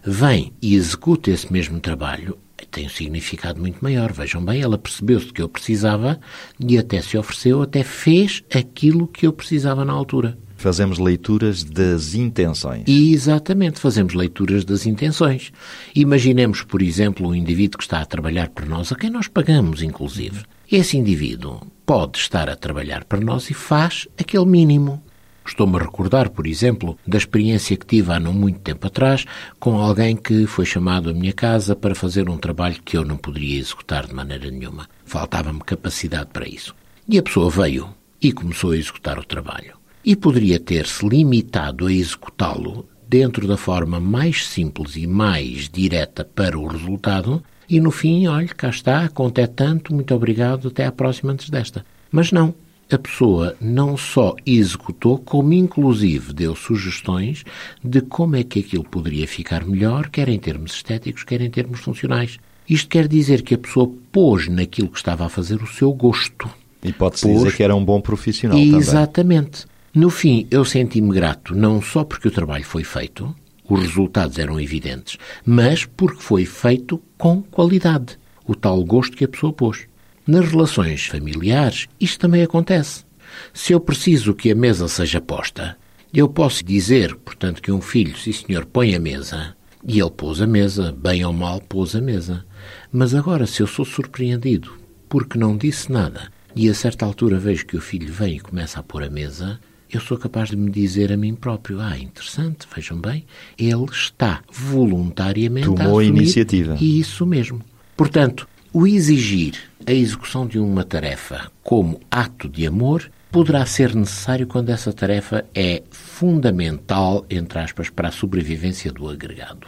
vem 0.04 0.54
e 0.62 0.76
executa 0.76 1.32
esse 1.32 1.52
mesmo 1.52 1.80
trabalho, 1.80 2.38
tem 2.70 2.86
um 2.86 2.90
significado 2.90 3.60
muito 3.60 3.80
maior. 3.82 4.12
Vejam 4.12 4.44
bem, 4.44 4.62
ela 4.62 4.78
percebeu-se 4.78 5.28
do 5.28 5.34
que 5.34 5.42
eu 5.42 5.50
precisava 5.50 6.20
e 6.60 6.78
até 6.78 7.02
se 7.02 7.18
ofereceu, 7.18 7.62
até 7.62 7.84
fez 7.84 8.44
aquilo 8.54 9.08
que 9.08 9.28
eu 9.28 9.34
precisava 9.34 9.84
na 9.84 9.94
altura. 9.94 10.38
Fazemos 10.56 11.00
leituras 11.00 11.64
das 11.64 12.14
intenções. 12.16 12.84
E 12.86 13.14
exatamente, 13.14 13.80
fazemos 13.80 14.14
leituras 14.14 14.66
das 14.66 14.86
intenções. 14.86 15.54
Imaginemos, 15.96 16.64
por 16.64 16.82
exemplo, 16.82 17.30
um 17.30 17.34
indivíduo 17.34 17.78
que 17.78 17.86
está 17.86 18.02
a 18.02 18.06
trabalhar 18.06 18.50
para 18.50 18.66
nós, 18.66 18.92
a 18.92 18.96
quem 18.96 19.10
nós 19.10 19.30
pagamos, 19.30 19.82
inclusive. 19.82 20.42
Esse 20.70 20.98
indivíduo 20.98 21.62
pode 21.86 22.20
estar 22.20 22.50
a 22.50 22.58
trabalhar 22.58 23.06
para 23.06 23.22
nós 23.22 23.50
e 23.50 23.54
faz 23.54 24.08
aquele 24.20 24.46
mínimo. 24.46 25.02
Estou-me 25.50 25.78
a 25.78 25.80
recordar, 25.80 26.30
por 26.30 26.46
exemplo, 26.46 26.96
da 27.08 27.18
experiência 27.18 27.76
que 27.76 27.86
tive 27.86 28.14
há 28.14 28.20
não 28.20 28.32
muito 28.32 28.60
tempo 28.60 28.86
atrás 28.86 29.26
com 29.60 29.80
alguém 29.80 30.16
que 30.16 30.46
foi 30.46 30.64
chamado 30.64 31.10
à 31.10 31.14
minha 31.14 31.34
casa 31.34 31.76
para 31.76 31.96
fazer 31.96 32.30
um 32.30 32.38
trabalho 32.38 32.80
que 32.86 32.96
eu 32.96 33.04
não 33.04 33.18
poderia 33.18 33.58
executar 33.58 34.06
de 34.06 34.14
maneira 34.14 34.50
nenhuma. 34.52 34.88
Faltava-me 35.04 35.60
capacidade 35.62 36.30
para 36.32 36.48
isso. 36.48 36.76
E 37.08 37.18
a 37.18 37.24
pessoa 37.24 37.50
veio 37.50 37.90
e 38.22 38.32
começou 38.32 38.72
a 38.72 38.78
executar 38.78 39.18
o 39.18 39.26
trabalho. 39.26 39.74
E 40.06 40.16
poderia 40.16 40.60
ter-se 40.60 41.04
limitado 41.08 41.88
a 41.88 41.92
executá-lo 41.92 42.88
dentro 43.08 43.48
da 43.48 43.58
forma 43.58 44.00
mais 44.00 44.46
simples 44.46 44.96
e 44.96 45.08
mais 45.08 45.68
direta 45.68 46.24
para 46.24 46.60
o 46.60 46.68
resultado, 46.68 47.44
e 47.68 47.80
no 47.80 47.90
fim, 47.90 48.28
olha, 48.28 48.48
cá 48.50 48.70
está, 48.70 49.10
conta 49.10 49.42
é 49.42 49.48
tanto, 49.48 49.96
muito 49.96 50.14
obrigado, 50.14 50.68
até 50.68 50.86
à 50.86 50.92
próxima 50.92 51.34
antes 51.34 51.50
desta. 51.50 51.84
Mas 52.12 52.32
não, 52.32 52.54
a 52.92 52.98
pessoa 52.98 53.56
não 53.62 53.96
só 53.96 54.36
executou, 54.46 55.18
como 55.20 55.54
inclusive 55.54 56.34
deu 56.34 56.56
sugestões 56.56 57.44
de 57.84 58.02
como 58.02 58.36
é 58.36 58.44
que 58.44 58.60
aquilo 58.60 58.84
poderia 58.84 59.28
ficar 59.28 59.64
melhor, 59.66 60.10
quer 60.10 60.28
em 60.30 60.40
termos 60.40 60.74
estéticos, 60.74 61.24
quer 61.24 61.42
em 61.42 61.50
termos 61.50 61.80
funcionais. 61.82 62.38
Isto 62.68 62.90
quer 62.90 63.08
dizer 63.08 63.42
que 63.42 63.54
a 63.56 63.58
pessoa 63.58 63.92
pôs 64.12 64.48
naquilo 64.48 64.90
que 64.90 64.98
estava 64.98 65.26
a 65.26 65.30
fazer 65.30 65.62
o 65.62 65.68
seu 65.68 65.92
gosto. 65.94 66.50
E 66.84 66.92
pode-se 66.94 67.26
Pôs- 67.26 67.44
dizer 67.44 67.56
que 67.56 67.64
era 67.64 67.76
um 67.76 67.84
bom 67.84 68.00
profissional 68.02 68.58
também. 68.58 68.76
Exatamente. 68.78 69.66
No 69.94 70.10
fim, 70.10 70.48
eu 70.52 70.64
senti-me 70.64 71.14
grato 71.14 71.56
não 71.56 71.82
só 71.82 72.04
porque 72.04 72.28
o 72.28 72.32
trabalho 72.32 72.64
foi 72.64 72.84
feito, 72.84 73.36
os 73.68 73.82
resultados 73.82 74.38
eram 74.40 74.60
evidentes, 74.60 75.18
mas 75.46 75.86
porque 75.86 76.22
foi 76.22 76.46
feito 76.46 77.02
com 77.18 77.42
qualidade, 77.42 78.18
o 78.46 78.56
tal 78.56 78.84
gosto 78.84 79.18
que 79.18 79.26
a 79.26 79.28
pessoa 79.28 79.52
pôs. 79.54 79.88
Nas 80.30 80.52
relações 80.52 81.08
familiares, 81.08 81.88
isto 82.00 82.20
também 82.20 82.44
acontece. 82.44 83.04
Se 83.52 83.74
eu 83.74 83.80
preciso 83.80 84.36
que 84.36 84.52
a 84.52 84.56
mesa 84.56 84.88
seja 84.88 85.20
posta, 85.20 85.76
eu 86.14 86.30
posso 86.30 86.64
dizer, 86.64 87.16
portanto, 87.16 87.60
que 87.60 87.72
um 87.72 87.82
filho, 87.82 88.16
sim 88.16 88.32
senhor, 88.32 88.64
põe 88.64 88.94
a 88.94 89.00
mesa, 89.00 89.56
e 89.84 90.00
ele 90.00 90.12
pôs 90.12 90.40
a 90.40 90.46
mesa, 90.46 90.92
bem 90.96 91.26
ou 91.26 91.34
mal 91.34 91.60
pôs 91.60 91.96
a 91.96 92.00
mesa. 92.00 92.46
Mas 92.92 93.16
agora, 93.16 93.48
se 93.48 93.64
eu 93.64 93.66
sou 93.66 93.84
surpreendido 93.84 94.72
porque 95.10 95.36
não 95.36 95.58
disse 95.58 95.92
nada, 95.92 96.32
e 96.56 96.70
a 96.70 96.76
certa 96.76 97.08
altura 97.08 97.40
vejo 97.40 97.66
que 97.66 97.76
o 97.76 97.82
filho 97.82 98.14
vem 98.14 98.36
e 98.36 98.40
começa 98.40 98.80
a 98.80 98.84
pôr 98.84 99.02
a 99.02 99.10
mesa, 99.10 99.60
eu 99.92 100.00
sou 100.00 100.16
capaz 100.16 100.50
de 100.50 100.56
me 100.56 100.70
dizer 100.70 101.12
a 101.12 101.18
mim 101.18 101.34
próprio: 101.34 101.82
Ah, 101.82 101.98
interessante, 101.98 102.68
vejam 102.72 103.02
bem, 103.02 103.26
ele 103.58 103.86
está 103.92 104.44
voluntariamente 104.52 105.68
a 105.70 105.74
Tomou 105.74 105.98
a 105.98 106.04
assumir 106.04 106.22
iniciativa. 106.22 106.78
Isso 106.80 107.26
mesmo. 107.26 107.64
Portanto, 107.98 108.48
o 108.72 108.86
exigir 108.86 109.56
a 109.86 109.92
execução 109.92 110.46
de 110.46 110.60
uma 110.60 110.84
tarefa 110.84 111.52
como 111.64 112.00
ato 112.12 112.48
de 112.48 112.68
amor 112.68 113.10
poderá 113.32 113.66
ser 113.66 113.96
necessário 113.96 114.48
quando 114.48 114.70
essa 114.70 114.94
tarefa 114.94 115.46
é 115.54 115.84
fundamental, 115.90 117.26
entre 117.30 117.60
aspas, 117.60 117.90
para 117.90 118.10
a 118.10 118.12
sobrevivência 118.12 118.92
do 118.92 119.08
agregado. 119.08 119.68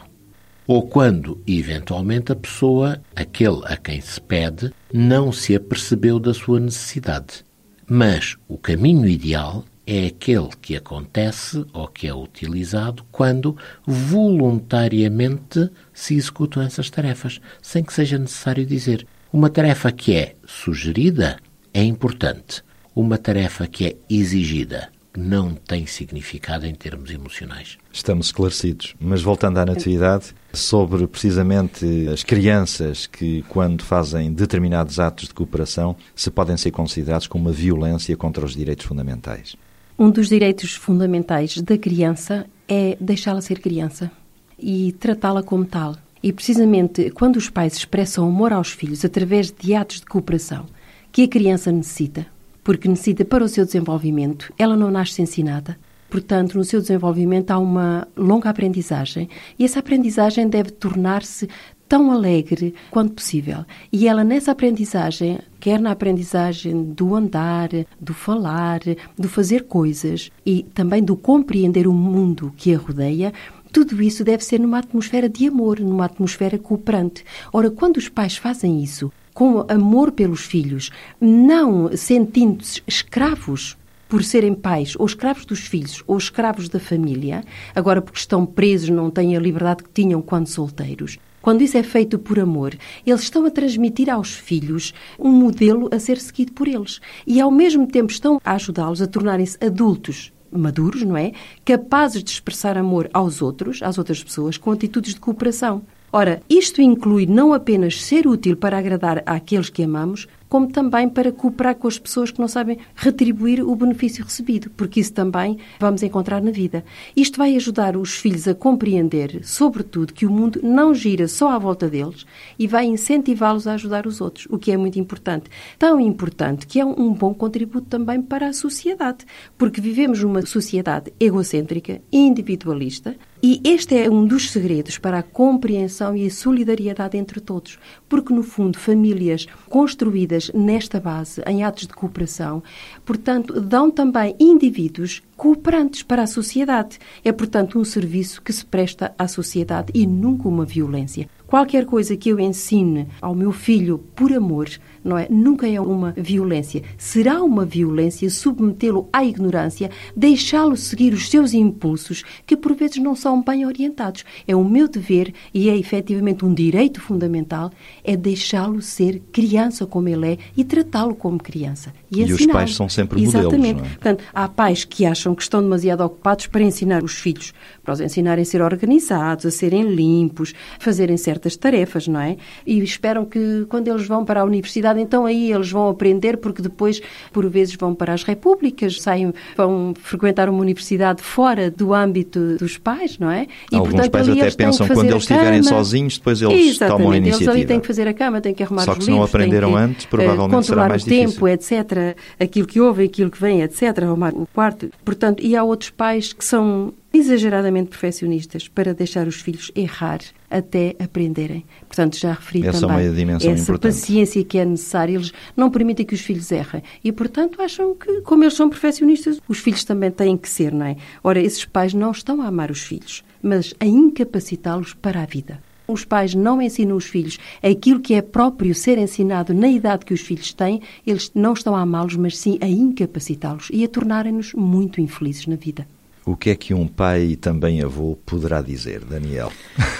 Ou 0.66 0.86
quando, 0.86 1.40
eventualmente, 1.46 2.32
a 2.32 2.36
pessoa, 2.36 3.00
aquele 3.14 3.60
a 3.64 3.76
quem 3.76 4.00
se 4.00 4.20
pede, 4.20 4.72
não 4.92 5.32
se 5.32 5.54
apercebeu 5.54 6.20
da 6.20 6.32
sua 6.32 6.60
necessidade. 6.60 7.44
Mas 7.88 8.36
o 8.48 8.56
caminho 8.56 9.08
ideal 9.08 9.64
é 9.92 10.06
aquele 10.06 10.48
que 10.62 10.74
acontece 10.74 11.66
ou 11.70 11.86
que 11.86 12.06
é 12.06 12.14
utilizado 12.14 13.04
quando 13.12 13.54
voluntariamente 13.86 15.70
se 15.92 16.14
executam 16.14 16.62
essas 16.62 16.88
tarefas, 16.88 17.42
sem 17.60 17.84
que 17.84 17.92
seja 17.92 18.16
necessário 18.16 18.64
dizer. 18.64 19.06
Uma 19.30 19.50
tarefa 19.50 19.92
que 19.92 20.16
é 20.16 20.34
sugerida 20.46 21.38
é 21.74 21.84
importante. 21.84 22.64
Uma 22.96 23.18
tarefa 23.18 23.66
que 23.66 23.86
é 23.86 23.96
exigida 24.08 24.88
não 25.14 25.54
tem 25.54 25.84
significado 25.84 26.66
em 26.66 26.74
termos 26.74 27.10
emocionais. 27.10 27.76
Estamos 27.92 28.26
esclarecidos. 28.26 28.94
Mas 28.98 29.20
voltando 29.20 29.58
à 29.58 29.66
natividade, 29.66 30.34
sobre 30.54 31.06
precisamente 31.06 32.08
as 32.08 32.22
crianças 32.22 33.06
que, 33.06 33.42
quando 33.42 33.84
fazem 33.84 34.32
determinados 34.32 34.98
atos 34.98 35.28
de 35.28 35.34
cooperação, 35.34 35.94
se 36.16 36.30
podem 36.30 36.56
ser 36.56 36.70
considerados 36.70 37.26
como 37.26 37.44
uma 37.44 37.52
violência 37.52 38.16
contra 38.16 38.42
os 38.42 38.56
direitos 38.56 38.86
fundamentais. 38.86 39.54
Um 39.98 40.10
dos 40.10 40.28
direitos 40.28 40.74
fundamentais 40.74 41.60
da 41.60 41.76
criança 41.76 42.46
é 42.66 42.96
deixá-la 43.00 43.40
ser 43.40 43.60
criança 43.60 44.10
e 44.58 44.92
tratá-la 44.92 45.42
como 45.42 45.64
tal. 45.64 45.96
E 46.22 46.32
precisamente 46.32 47.10
quando 47.10 47.36
os 47.36 47.50
pais 47.50 47.74
expressam 47.76 48.26
amor 48.26 48.52
aos 48.52 48.70
filhos 48.70 49.04
através 49.04 49.52
de 49.52 49.74
atos 49.74 50.00
de 50.00 50.06
cooperação 50.06 50.66
que 51.10 51.24
a 51.24 51.28
criança 51.28 51.70
necessita, 51.70 52.26
porque 52.64 52.88
necessita 52.88 53.24
para 53.24 53.44
o 53.44 53.48
seu 53.48 53.66
desenvolvimento, 53.66 54.52
ela 54.58 54.76
não 54.76 54.90
nasce 54.90 55.20
ensinada. 55.20 55.76
Portanto, 56.08 56.56
no 56.56 56.64
seu 56.64 56.80
desenvolvimento 56.80 57.50
há 57.50 57.58
uma 57.58 58.08
longa 58.16 58.48
aprendizagem 58.48 59.28
e 59.58 59.64
essa 59.64 59.80
aprendizagem 59.80 60.48
deve 60.48 60.70
tornar-se 60.70 61.48
tão 61.92 62.10
alegre 62.10 62.74
quanto 62.90 63.12
possível. 63.12 63.66
E 63.92 64.08
ela, 64.08 64.24
nessa 64.24 64.52
aprendizagem, 64.52 65.38
quer 65.60 65.78
na 65.78 65.90
aprendizagem 65.90 66.84
do 66.84 67.14
andar, 67.14 67.68
do 68.00 68.14
falar, 68.14 68.80
do 69.18 69.28
fazer 69.28 69.64
coisas 69.64 70.30
e 70.46 70.62
também 70.62 71.04
do 71.04 71.14
compreender 71.14 71.86
o 71.86 71.92
mundo 71.92 72.50
que 72.56 72.74
a 72.74 72.78
rodeia, 72.78 73.30
tudo 73.70 74.02
isso 74.02 74.24
deve 74.24 74.42
ser 74.42 74.58
numa 74.58 74.78
atmosfera 74.78 75.28
de 75.28 75.46
amor, 75.46 75.80
numa 75.80 76.06
atmosfera 76.06 76.58
cooperante. 76.58 77.26
Ora, 77.52 77.70
quando 77.70 77.98
os 77.98 78.08
pais 78.08 78.38
fazem 78.38 78.82
isso 78.82 79.12
com 79.34 79.62
amor 79.68 80.12
pelos 80.12 80.46
filhos, 80.46 80.90
não 81.20 81.94
sentindo-se 81.94 82.82
escravos 82.86 83.76
por 84.08 84.24
serem 84.24 84.54
pais, 84.54 84.94
ou 84.98 85.04
escravos 85.04 85.44
dos 85.44 85.60
filhos, 85.60 86.02
ou 86.06 86.16
escravos 86.16 86.70
da 86.70 86.80
família, 86.80 87.44
agora 87.74 88.00
porque 88.00 88.18
estão 88.18 88.46
presos, 88.46 88.88
não 88.88 89.10
têm 89.10 89.36
a 89.36 89.40
liberdade 89.40 89.84
que 89.84 89.90
tinham 89.92 90.22
quando 90.22 90.46
solteiros. 90.46 91.18
Quando 91.42 91.62
isso 91.62 91.76
é 91.76 91.82
feito 91.82 92.18
por 92.18 92.38
amor, 92.38 92.74
eles 93.04 93.22
estão 93.22 93.44
a 93.44 93.50
transmitir 93.50 94.08
aos 94.08 94.32
filhos 94.32 94.94
um 95.18 95.30
modelo 95.30 95.90
a 95.92 95.98
ser 95.98 96.18
seguido 96.18 96.52
por 96.52 96.68
eles. 96.68 97.00
E 97.26 97.40
ao 97.40 97.50
mesmo 97.50 97.86
tempo 97.86 98.12
estão 98.12 98.40
a 98.44 98.52
ajudá-los 98.52 99.02
a 99.02 99.06
tornarem-se 99.08 99.58
adultos 99.62 100.32
maduros, 100.52 101.02
não 101.02 101.16
é? 101.16 101.32
Capazes 101.64 102.22
de 102.22 102.30
expressar 102.30 102.76
amor 102.78 103.10
aos 103.12 103.42
outros, 103.42 103.82
às 103.82 103.98
outras 103.98 104.22
pessoas, 104.22 104.56
com 104.56 104.70
atitudes 104.70 105.14
de 105.14 105.20
cooperação. 105.20 105.82
Ora, 106.12 106.42
isto 106.48 106.82
inclui 106.82 107.24
não 107.24 107.54
apenas 107.54 108.02
ser 108.02 108.26
útil 108.26 108.54
para 108.54 108.76
agradar 108.76 109.22
àqueles 109.24 109.70
que 109.70 109.82
amamos, 109.82 110.28
como 110.52 110.66
também 110.66 111.08
para 111.08 111.32
cooperar 111.32 111.76
com 111.76 111.88
as 111.88 111.98
pessoas 111.98 112.30
que 112.30 112.38
não 112.38 112.46
sabem 112.46 112.76
retribuir 112.94 113.66
o 113.66 113.74
benefício 113.74 114.22
recebido, 114.22 114.68
porque 114.76 115.00
isso 115.00 115.14
também 115.14 115.56
vamos 115.80 116.02
encontrar 116.02 116.42
na 116.42 116.50
vida. 116.50 116.84
Isto 117.16 117.38
vai 117.38 117.56
ajudar 117.56 117.96
os 117.96 118.16
filhos 118.16 118.46
a 118.46 118.54
compreender, 118.54 119.40
sobretudo, 119.44 120.12
que 120.12 120.26
o 120.26 120.30
mundo 120.30 120.60
não 120.62 120.94
gira 120.94 121.26
só 121.26 121.52
à 121.52 121.58
volta 121.58 121.88
deles 121.88 122.26
e 122.58 122.66
vai 122.66 122.84
incentivá-los 122.84 123.66
a 123.66 123.72
ajudar 123.72 124.06
os 124.06 124.20
outros, 124.20 124.46
o 124.50 124.58
que 124.58 124.70
é 124.70 124.76
muito 124.76 124.98
importante. 124.98 125.48
Tão 125.78 125.98
importante 125.98 126.66
que 126.66 126.78
é 126.78 126.84
um 126.84 127.14
bom 127.14 127.32
contributo 127.32 127.86
também 127.86 128.20
para 128.20 128.48
a 128.48 128.52
sociedade, 128.52 129.24
porque 129.56 129.80
vivemos 129.80 130.22
numa 130.22 130.44
sociedade 130.44 131.14
egocêntrica, 131.18 132.02
individualista, 132.12 133.16
e 133.44 133.60
este 133.64 133.96
é 133.96 134.08
um 134.08 134.24
dos 134.24 134.52
segredos 134.52 134.98
para 134.98 135.18
a 135.18 135.22
compreensão 135.22 136.16
e 136.16 136.24
a 136.26 136.30
solidariedade 136.30 137.18
entre 137.18 137.40
todos, 137.40 137.76
porque, 138.08 138.32
no 138.32 138.44
fundo, 138.44 138.78
famílias 138.78 139.48
construídas 139.68 140.41
nesta 140.54 140.98
base, 140.98 141.42
em 141.46 141.62
atos 141.62 141.86
de 141.86 141.94
cooperação, 141.94 142.62
portanto, 143.04 143.60
dão 143.60 143.90
também 143.90 144.34
indivíduos 144.38 145.22
cooperantes 145.36 146.02
para 146.02 146.22
a 146.22 146.26
sociedade. 146.26 146.98
É, 147.24 147.32
portanto, 147.32 147.78
um 147.78 147.84
serviço 147.84 148.40
que 148.40 148.52
se 148.52 148.64
presta 148.64 149.14
à 149.18 149.26
sociedade 149.26 149.90
e 149.94 150.06
nunca 150.06 150.48
uma 150.48 150.64
violência. 150.64 151.28
Qualquer 151.46 151.84
coisa 151.84 152.16
que 152.16 152.30
eu 152.30 152.40
ensine 152.40 153.08
ao 153.20 153.34
meu 153.34 153.52
filho 153.52 153.98
por 154.16 154.32
amor, 154.32 154.68
não 155.04 155.18
é? 155.18 155.26
Nunca 155.30 155.68
é 155.68 155.80
uma 155.80 156.12
violência. 156.16 156.82
Será 156.96 157.42
uma 157.42 157.64
violência 157.64 158.28
submetê-lo 158.30 159.08
à 159.12 159.24
ignorância, 159.24 159.90
deixá-lo 160.16 160.76
seguir 160.76 161.12
os 161.12 161.28
seus 161.28 161.54
impulsos, 161.54 162.22
que 162.46 162.56
por 162.56 162.74
vezes 162.74 162.98
não 162.98 163.14
são 163.14 163.42
bem 163.42 163.66
orientados. 163.66 164.24
É 164.46 164.54
o 164.54 164.64
meu 164.64 164.88
dever 164.88 165.32
e 165.52 165.68
é 165.68 165.76
efetivamente 165.76 166.44
um 166.44 166.52
direito 166.52 167.00
fundamental, 167.00 167.70
é 168.04 168.16
deixá-lo 168.16 168.80
ser 168.80 169.20
criança 169.32 169.86
como 169.86 170.08
ele 170.08 170.32
é 170.32 170.38
e 170.56 170.64
tratá-lo 170.64 171.14
como 171.14 171.38
criança. 171.38 171.92
E, 172.10 172.22
e 172.22 172.32
os 172.32 172.46
pais 172.46 172.74
são 172.74 172.88
sempre 172.88 173.20
modelos. 173.20 173.46
Exatamente. 173.46 173.80
Não 173.80 173.86
é? 173.86 173.88
Portanto, 173.88 174.24
há 174.32 174.48
pais 174.48 174.84
que 174.84 175.04
acham 175.06 175.34
que 175.34 175.42
estão 175.42 175.62
demasiado 175.62 176.02
ocupados 176.02 176.46
para 176.46 176.62
ensinar 176.62 177.02
os 177.02 177.14
filhos, 177.14 177.52
para 177.82 177.94
os 177.94 178.00
ensinarem 178.00 178.42
a 178.42 178.44
ser 178.44 178.62
organizados, 178.62 179.46
a 179.46 179.50
serem 179.50 179.94
limpos, 179.94 180.54
fazerem 180.78 181.16
certas 181.16 181.56
tarefas, 181.56 182.06
não 182.06 182.20
é? 182.20 182.36
E 182.66 182.78
esperam 182.80 183.24
que 183.24 183.66
quando 183.68 183.88
eles 183.88 184.06
vão 184.06 184.24
para 184.24 184.40
a 184.40 184.44
universidade, 184.44 184.91
então 185.00 185.26
aí 185.26 185.52
eles 185.52 185.70
vão 185.70 185.88
aprender, 185.88 186.36
porque 186.36 186.62
depois, 186.62 187.00
por 187.32 187.48
vezes, 187.48 187.74
vão 187.76 187.94
para 187.94 188.12
as 188.12 188.22
repúblicas, 188.22 189.00
saem, 189.00 189.32
vão 189.56 189.94
frequentar 190.00 190.48
uma 190.48 190.60
universidade 190.60 191.22
fora 191.22 191.70
do 191.70 191.94
âmbito 191.94 192.56
dos 192.56 192.78
pais, 192.78 193.18
não 193.18 193.30
é? 193.30 193.46
E, 193.70 193.76
Alguns 193.76 193.92
portanto, 193.92 194.10
pais 194.10 194.28
até 194.28 194.50
pensam 194.50 194.86
que 194.86 194.94
quando 194.94 195.10
eles 195.10 195.22
estiverem 195.22 195.62
sozinhos, 195.62 196.18
depois 196.18 196.42
eles 196.42 196.76
Exatamente. 196.76 196.96
tomam 196.98 197.12
a 197.12 197.16
iniciativa. 197.16 197.50
Eles 197.50 197.58
ali 197.58 197.66
têm 197.66 197.80
que 197.80 197.86
fazer 197.86 198.08
a 198.08 198.14
cama, 198.14 198.40
têm 198.40 198.54
que 198.54 198.62
arrumar 198.62 198.84
Só 198.84 198.92
que 198.92 198.98
os 199.00 199.04
se 199.04 199.10
livros, 199.10 199.32
não 199.32 199.40
aprenderam 199.40 199.70
que, 199.72 199.78
antes, 199.78 200.06
provavelmente 200.06 200.66
será 200.66 200.88
mais 200.88 201.02
o 201.02 201.06
tempo, 201.06 201.48
difícil. 201.48 201.48
etc. 201.48 202.16
Aquilo 202.38 202.66
que 202.66 202.80
ouve, 202.80 203.04
aquilo 203.04 203.30
que 203.30 203.40
vem, 203.40 203.62
etc. 203.62 203.98
Arrumar 204.02 204.34
o 204.34 204.46
quarto. 204.52 204.90
Portanto, 205.04 205.42
e 205.42 205.56
há 205.56 205.62
outros 205.62 205.90
pais 205.90 206.32
que 206.32 206.44
são 206.44 206.92
exageradamente 207.12 207.90
perfeccionistas 207.90 208.68
para 208.68 208.94
deixar 208.94 209.26
os 209.26 209.36
filhos 209.36 209.70
errar 209.74 210.20
até 210.50 210.94
aprenderem. 210.98 211.64
Portanto, 211.86 212.18
já 212.18 212.32
referi 212.32 212.66
essa 212.66 212.80
também 212.80 213.06
é 213.06 213.08
uma 213.08 213.16
dimensão 213.16 213.52
essa 213.52 213.62
importante. 213.62 213.92
paciência 213.92 214.44
que 214.44 214.58
é 214.58 214.64
necessária. 214.64 215.14
Eles 215.14 215.32
não 215.56 215.70
permitem 215.70 216.06
que 216.06 216.14
os 216.14 216.20
filhos 216.20 216.50
errem. 216.50 216.82
E, 217.02 217.12
portanto, 217.12 217.60
acham 217.60 217.94
que, 217.94 218.20
como 218.22 218.44
eles 218.44 218.54
são 218.54 218.68
perfeccionistas, 218.68 219.40
os 219.48 219.58
filhos 219.58 219.84
também 219.84 220.10
têm 220.10 220.36
que 220.36 220.48
ser, 220.48 220.72
não 220.72 220.86
é? 220.86 220.96
Ora, 221.22 221.40
esses 221.40 221.64
pais 221.64 221.94
não 221.94 222.10
estão 222.10 222.40
a 222.42 222.46
amar 222.46 222.70
os 222.70 222.82
filhos, 222.82 223.24
mas 223.42 223.74
a 223.80 223.86
incapacitá-los 223.86 224.94
para 224.94 225.22
a 225.22 225.26
vida. 225.26 225.60
Os 225.86 226.04
pais 226.04 226.34
não 226.34 226.62
ensinam 226.62 226.96
os 226.96 227.06
filhos 227.06 227.38
aquilo 227.62 228.00
que 228.00 228.14
é 228.14 228.22
próprio 228.22 228.74
ser 228.74 228.98
ensinado 228.98 229.52
na 229.52 229.68
idade 229.68 230.04
que 230.04 230.14
os 230.14 230.20
filhos 230.20 230.52
têm, 230.52 230.80
eles 231.06 231.30
não 231.34 231.52
estão 231.52 231.74
a 231.74 231.80
amá-los, 231.80 232.16
mas 232.16 232.38
sim 232.38 232.56
a 232.60 232.68
incapacitá-los 232.68 233.68
e 233.70 233.84
a 233.84 233.88
tornarem-nos 233.88 234.54
muito 234.54 235.00
infelizes 235.00 235.46
na 235.46 235.56
vida. 235.56 235.86
O 236.24 236.36
que 236.36 236.50
é 236.50 236.54
que 236.54 236.72
um 236.72 236.86
pai 236.86 237.22
e 237.32 237.36
também 237.36 237.82
avô 237.82 238.16
poderá 238.24 238.62
dizer, 238.62 239.00
Daniel? 239.00 239.52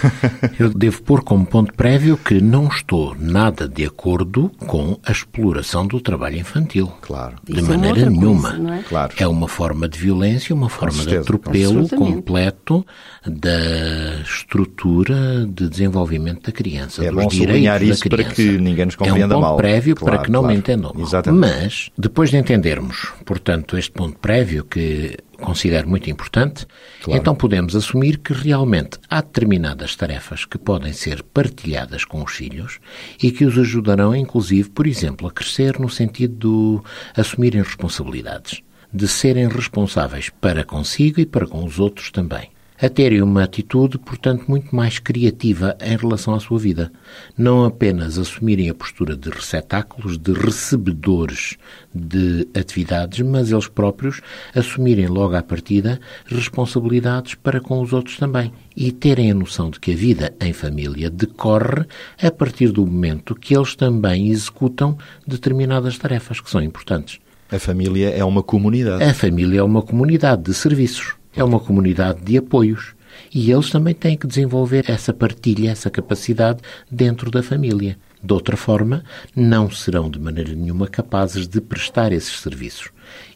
Eu 0.57 0.69
devo 0.73 1.01
pôr 1.03 1.21
como 1.21 1.45
ponto 1.45 1.73
prévio 1.73 2.15
que 2.17 2.39
não 2.39 2.67
estou 2.67 3.13
nada 3.19 3.67
de 3.67 3.83
acordo 3.85 4.49
com 4.65 4.97
a 5.05 5.11
exploração 5.11 5.85
do 5.85 5.99
trabalho 5.99 6.37
infantil. 6.37 6.87
Claro. 7.01 7.35
De 7.43 7.59
Isso 7.59 7.59
é 7.59 7.63
uma 7.63 7.77
maneira 7.77 7.97
outra 7.99 8.09
nenhuma. 8.09 8.51
coisa, 8.55 8.73
é? 8.75 8.83
Claro. 8.83 9.13
É 9.17 9.27
uma 9.27 9.47
forma 9.49 9.89
de 9.89 9.99
violência, 9.99 10.55
uma 10.55 10.69
forma 10.69 10.93
de 10.97 11.03
certeza, 11.03 11.23
com 11.23 11.35
atropelo 11.35 11.79
Absolutamente. 11.81 12.13
completo 12.15 12.85
da 13.27 14.21
estrutura 14.23 15.45
de 15.45 15.67
desenvolvimento 15.69 16.43
da 16.43 16.51
criança, 16.51 17.03
É 17.03 17.07
dos 17.11 17.15
bom 17.23 17.27
direitos 17.27 17.37
sublinhar 17.37 17.79
da 17.79 17.85
isso 17.85 18.07
para 18.09 18.17
criança. 18.23 18.35
que 18.35 18.57
ninguém 18.59 18.85
nos 18.85 18.95
compreenda 18.95 19.21
É 19.23 19.25
um 19.27 19.29
ponto 19.29 19.41
mal. 19.41 19.57
prévio 19.57 19.95
Claro, 19.95 20.15
para 20.15 20.25
que 20.25 20.31
não 20.31 20.39
claro. 20.41 20.53
me 20.53 20.59
entendam 20.59 20.91
mal. 20.93 21.03
Exatamente. 21.03 21.53
Mas, 21.63 21.89
depois 21.97 22.29
de 22.29 22.37
entendermos, 22.37 23.11
portanto, 23.25 23.77
este 23.77 23.91
ponto 23.91 24.17
prévio 24.19 24.63
que 24.63 25.17
considero 25.43 25.87
muito 25.87 26.09
importante, 26.09 26.65
Claro. 27.01 27.19
então 27.19 27.35
podemos 27.35 27.75
assumir 27.75 28.17
que 28.17 28.33
realmente 28.33 28.97
há 29.09 29.21
determinadas 29.21 29.95
tarefas 29.95 30.45
que 30.45 30.57
podem 30.57 30.93
ser 30.93 31.21
partilhadas 31.21 32.05
com 32.05 32.23
os 32.23 32.31
filhos 32.33 32.79
e 33.21 33.31
que 33.31 33.45
os 33.45 33.57
ajudarão, 33.57 34.15
inclusive, 34.15 34.69
por 34.69 34.87
exemplo, 34.87 35.27
a 35.27 35.31
crescer 35.31 35.79
no 35.79 35.89
sentido 35.89 36.81
de 37.13 37.21
assumirem 37.21 37.61
responsabilidades, 37.61 38.61
de 38.93 39.07
serem 39.07 39.47
responsáveis 39.47 40.29
para 40.29 40.63
consigo 40.63 41.19
e 41.19 41.25
para 41.25 41.45
com 41.47 41.63
os 41.63 41.79
outros 41.79 42.09
também. 42.11 42.49
A 42.83 42.89
terem 42.89 43.21
uma 43.21 43.45
atitude, 43.45 43.97
portanto, 43.97 44.43
muito 44.45 44.75
mais 44.75 44.99
criativa 44.99 45.73
em 45.79 45.95
relação 45.95 46.35
à 46.35 46.39
sua 46.41 46.59
vida. 46.59 46.91
Não 47.37 47.63
apenas 47.63 48.17
assumirem 48.17 48.69
a 48.69 48.73
postura 48.73 49.15
de 49.15 49.29
receptáculos, 49.29 50.17
de 50.17 50.33
recebedores 50.33 51.55
de 51.95 52.45
atividades, 52.53 53.25
mas 53.25 53.53
eles 53.53 53.69
próprios 53.69 54.19
assumirem 54.53 55.07
logo 55.07 55.33
à 55.33 55.41
partida 55.41 55.97
responsabilidades 56.25 57.35
para 57.35 57.61
com 57.61 57.79
os 57.79 57.93
outros 57.93 58.17
também. 58.17 58.51
E 58.75 58.91
terem 58.91 59.31
a 59.31 59.33
noção 59.33 59.69
de 59.69 59.79
que 59.79 59.93
a 59.93 59.95
vida 59.95 60.35
em 60.41 60.51
família 60.51 61.09
decorre 61.09 61.85
a 62.21 62.31
partir 62.31 62.69
do 62.69 62.85
momento 62.85 63.33
que 63.33 63.55
eles 63.55 63.77
também 63.77 64.27
executam 64.27 64.97
determinadas 65.25 65.97
tarefas 65.97 66.41
que 66.41 66.49
são 66.49 66.61
importantes. 66.61 67.21
A 67.49 67.59
família 67.59 68.09
é 68.09 68.25
uma 68.25 68.43
comunidade. 68.43 69.01
A 69.05 69.13
família 69.13 69.59
é 69.59 69.63
uma 69.63 69.81
comunidade 69.81 70.43
de 70.43 70.53
serviços, 70.53 71.15
é 71.35 71.43
uma 71.43 71.59
comunidade 71.59 72.21
de 72.21 72.37
apoios. 72.37 72.93
E 73.33 73.51
eles 73.51 73.69
também 73.69 73.93
têm 73.93 74.17
que 74.17 74.27
desenvolver 74.27 74.85
essa 74.87 75.13
partilha, 75.13 75.69
essa 75.69 75.89
capacidade 75.89 76.61
dentro 76.89 77.29
da 77.29 77.43
família. 77.43 77.97
De 78.23 78.33
outra 78.33 78.55
forma, 78.55 79.03
não 79.35 79.69
serão 79.69 80.09
de 80.09 80.17
maneira 80.17 80.53
nenhuma 80.53 80.87
capazes 80.87 81.47
de 81.47 81.59
prestar 81.59 82.13
esses 82.13 82.39
serviços. 82.39 82.89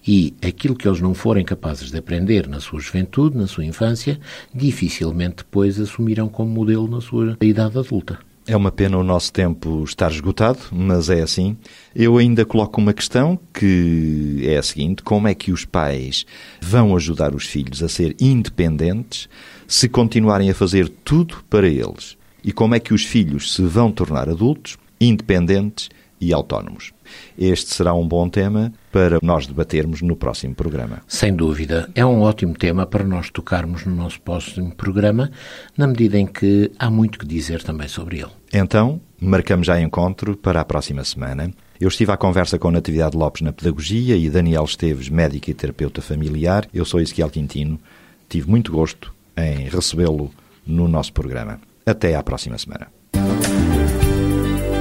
E 0.07 0.33
aquilo 0.41 0.75
que 0.75 0.87
eles 0.87 1.01
não 1.01 1.13
forem 1.13 1.43
capazes 1.43 1.91
de 1.91 1.97
aprender 1.97 2.47
na 2.47 2.59
sua 2.59 2.79
juventude, 2.79 3.37
na 3.37 3.47
sua 3.47 3.65
infância, 3.65 4.17
dificilmente 4.53 5.37
depois 5.37 5.79
assumirão 5.79 6.29
como 6.29 6.49
modelo 6.49 6.87
na 6.87 7.01
sua 7.01 7.37
idade 7.41 7.77
adulta. 7.77 8.26
É 8.49 8.55
uma 8.55 8.71
pena 8.71 8.97
o 8.97 9.03
nosso 9.03 9.33
tempo 9.33 9.83
estar 9.83 10.09
esgotado, 10.09 10.59
mas 10.71 11.09
é 11.09 11.21
assim. 11.21 11.57
Eu 11.93 12.17
ainda 12.17 12.45
coloco 12.45 12.79
uma 12.79 12.93
questão 12.93 13.37
que 13.53 14.39
é 14.43 14.55
a 14.55 14.63
seguinte: 14.63 15.03
como 15.03 15.27
é 15.27 15.35
que 15.35 15.51
os 15.51 15.65
pais 15.65 16.25
vão 16.61 16.95
ajudar 16.95 17.35
os 17.35 17.45
filhos 17.45 17.83
a 17.83 17.89
ser 17.89 18.15
independentes 18.21 19.27
se 19.67 19.89
continuarem 19.89 20.49
a 20.49 20.55
fazer 20.55 20.87
tudo 20.87 21.43
para 21.49 21.67
eles? 21.67 22.17
E 22.41 22.53
como 22.53 22.73
é 22.73 22.79
que 22.79 22.93
os 22.93 23.03
filhos 23.03 23.53
se 23.53 23.63
vão 23.63 23.91
tornar 23.91 24.29
adultos, 24.29 24.77
independentes 25.01 25.89
e 26.19 26.33
autónomos? 26.33 26.93
Este 27.37 27.73
será 27.73 27.93
um 27.93 28.07
bom 28.07 28.27
tema 28.29 28.73
para 28.91 29.19
nós 29.21 29.47
debatermos 29.47 30.01
no 30.01 30.15
próximo 30.15 30.55
programa. 30.55 31.01
Sem 31.07 31.35
dúvida, 31.35 31.89
é 31.95 32.05
um 32.05 32.21
ótimo 32.21 32.53
tema 32.53 32.85
para 32.85 33.03
nós 33.03 33.29
tocarmos 33.29 33.85
no 33.85 33.95
nosso 33.95 34.19
próximo 34.21 34.75
programa, 34.75 35.31
na 35.77 35.87
medida 35.87 36.17
em 36.17 36.25
que 36.25 36.71
há 36.77 36.89
muito 36.89 37.19
que 37.19 37.25
dizer 37.25 37.63
também 37.63 37.87
sobre 37.87 38.17
ele. 38.17 38.31
Então, 38.53 38.99
marcamos 39.19 39.67
já 39.67 39.79
encontro 39.79 40.35
para 40.35 40.61
a 40.61 40.65
próxima 40.65 41.03
semana. 41.03 41.51
Eu 41.79 41.89
estive 41.89 42.11
à 42.11 42.17
conversa 42.17 42.57
com 42.57 42.71
Natividade 42.71 43.15
Lopes 43.15 43.41
na 43.41 43.53
Pedagogia 43.53 44.15
e 44.15 44.29
Daniel 44.29 44.63
Esteves, 44.63 45.09
médico 45.09 45.51
e 45.51 45.53
terapeuta 45.53 46.01
familiar. 46.01 46.67
Eu 46.73 46.85
sou 46.85 46.99
Ezequiel 46.99 47.29
Quintino. 47.29 47.79
Tive 48.27 48.49
muito 48.49 48.71
gosto 48.71 49.13
em 49.37 49.69
recebê-lo 49.69 50.31
no 50.65 50.87
nosso 50.87 51.13
programa. 51.13 51.59
Até 51.85 52.15
à 52.15 52.23
próxima 52.23 52.57
semana. 52.57 52.96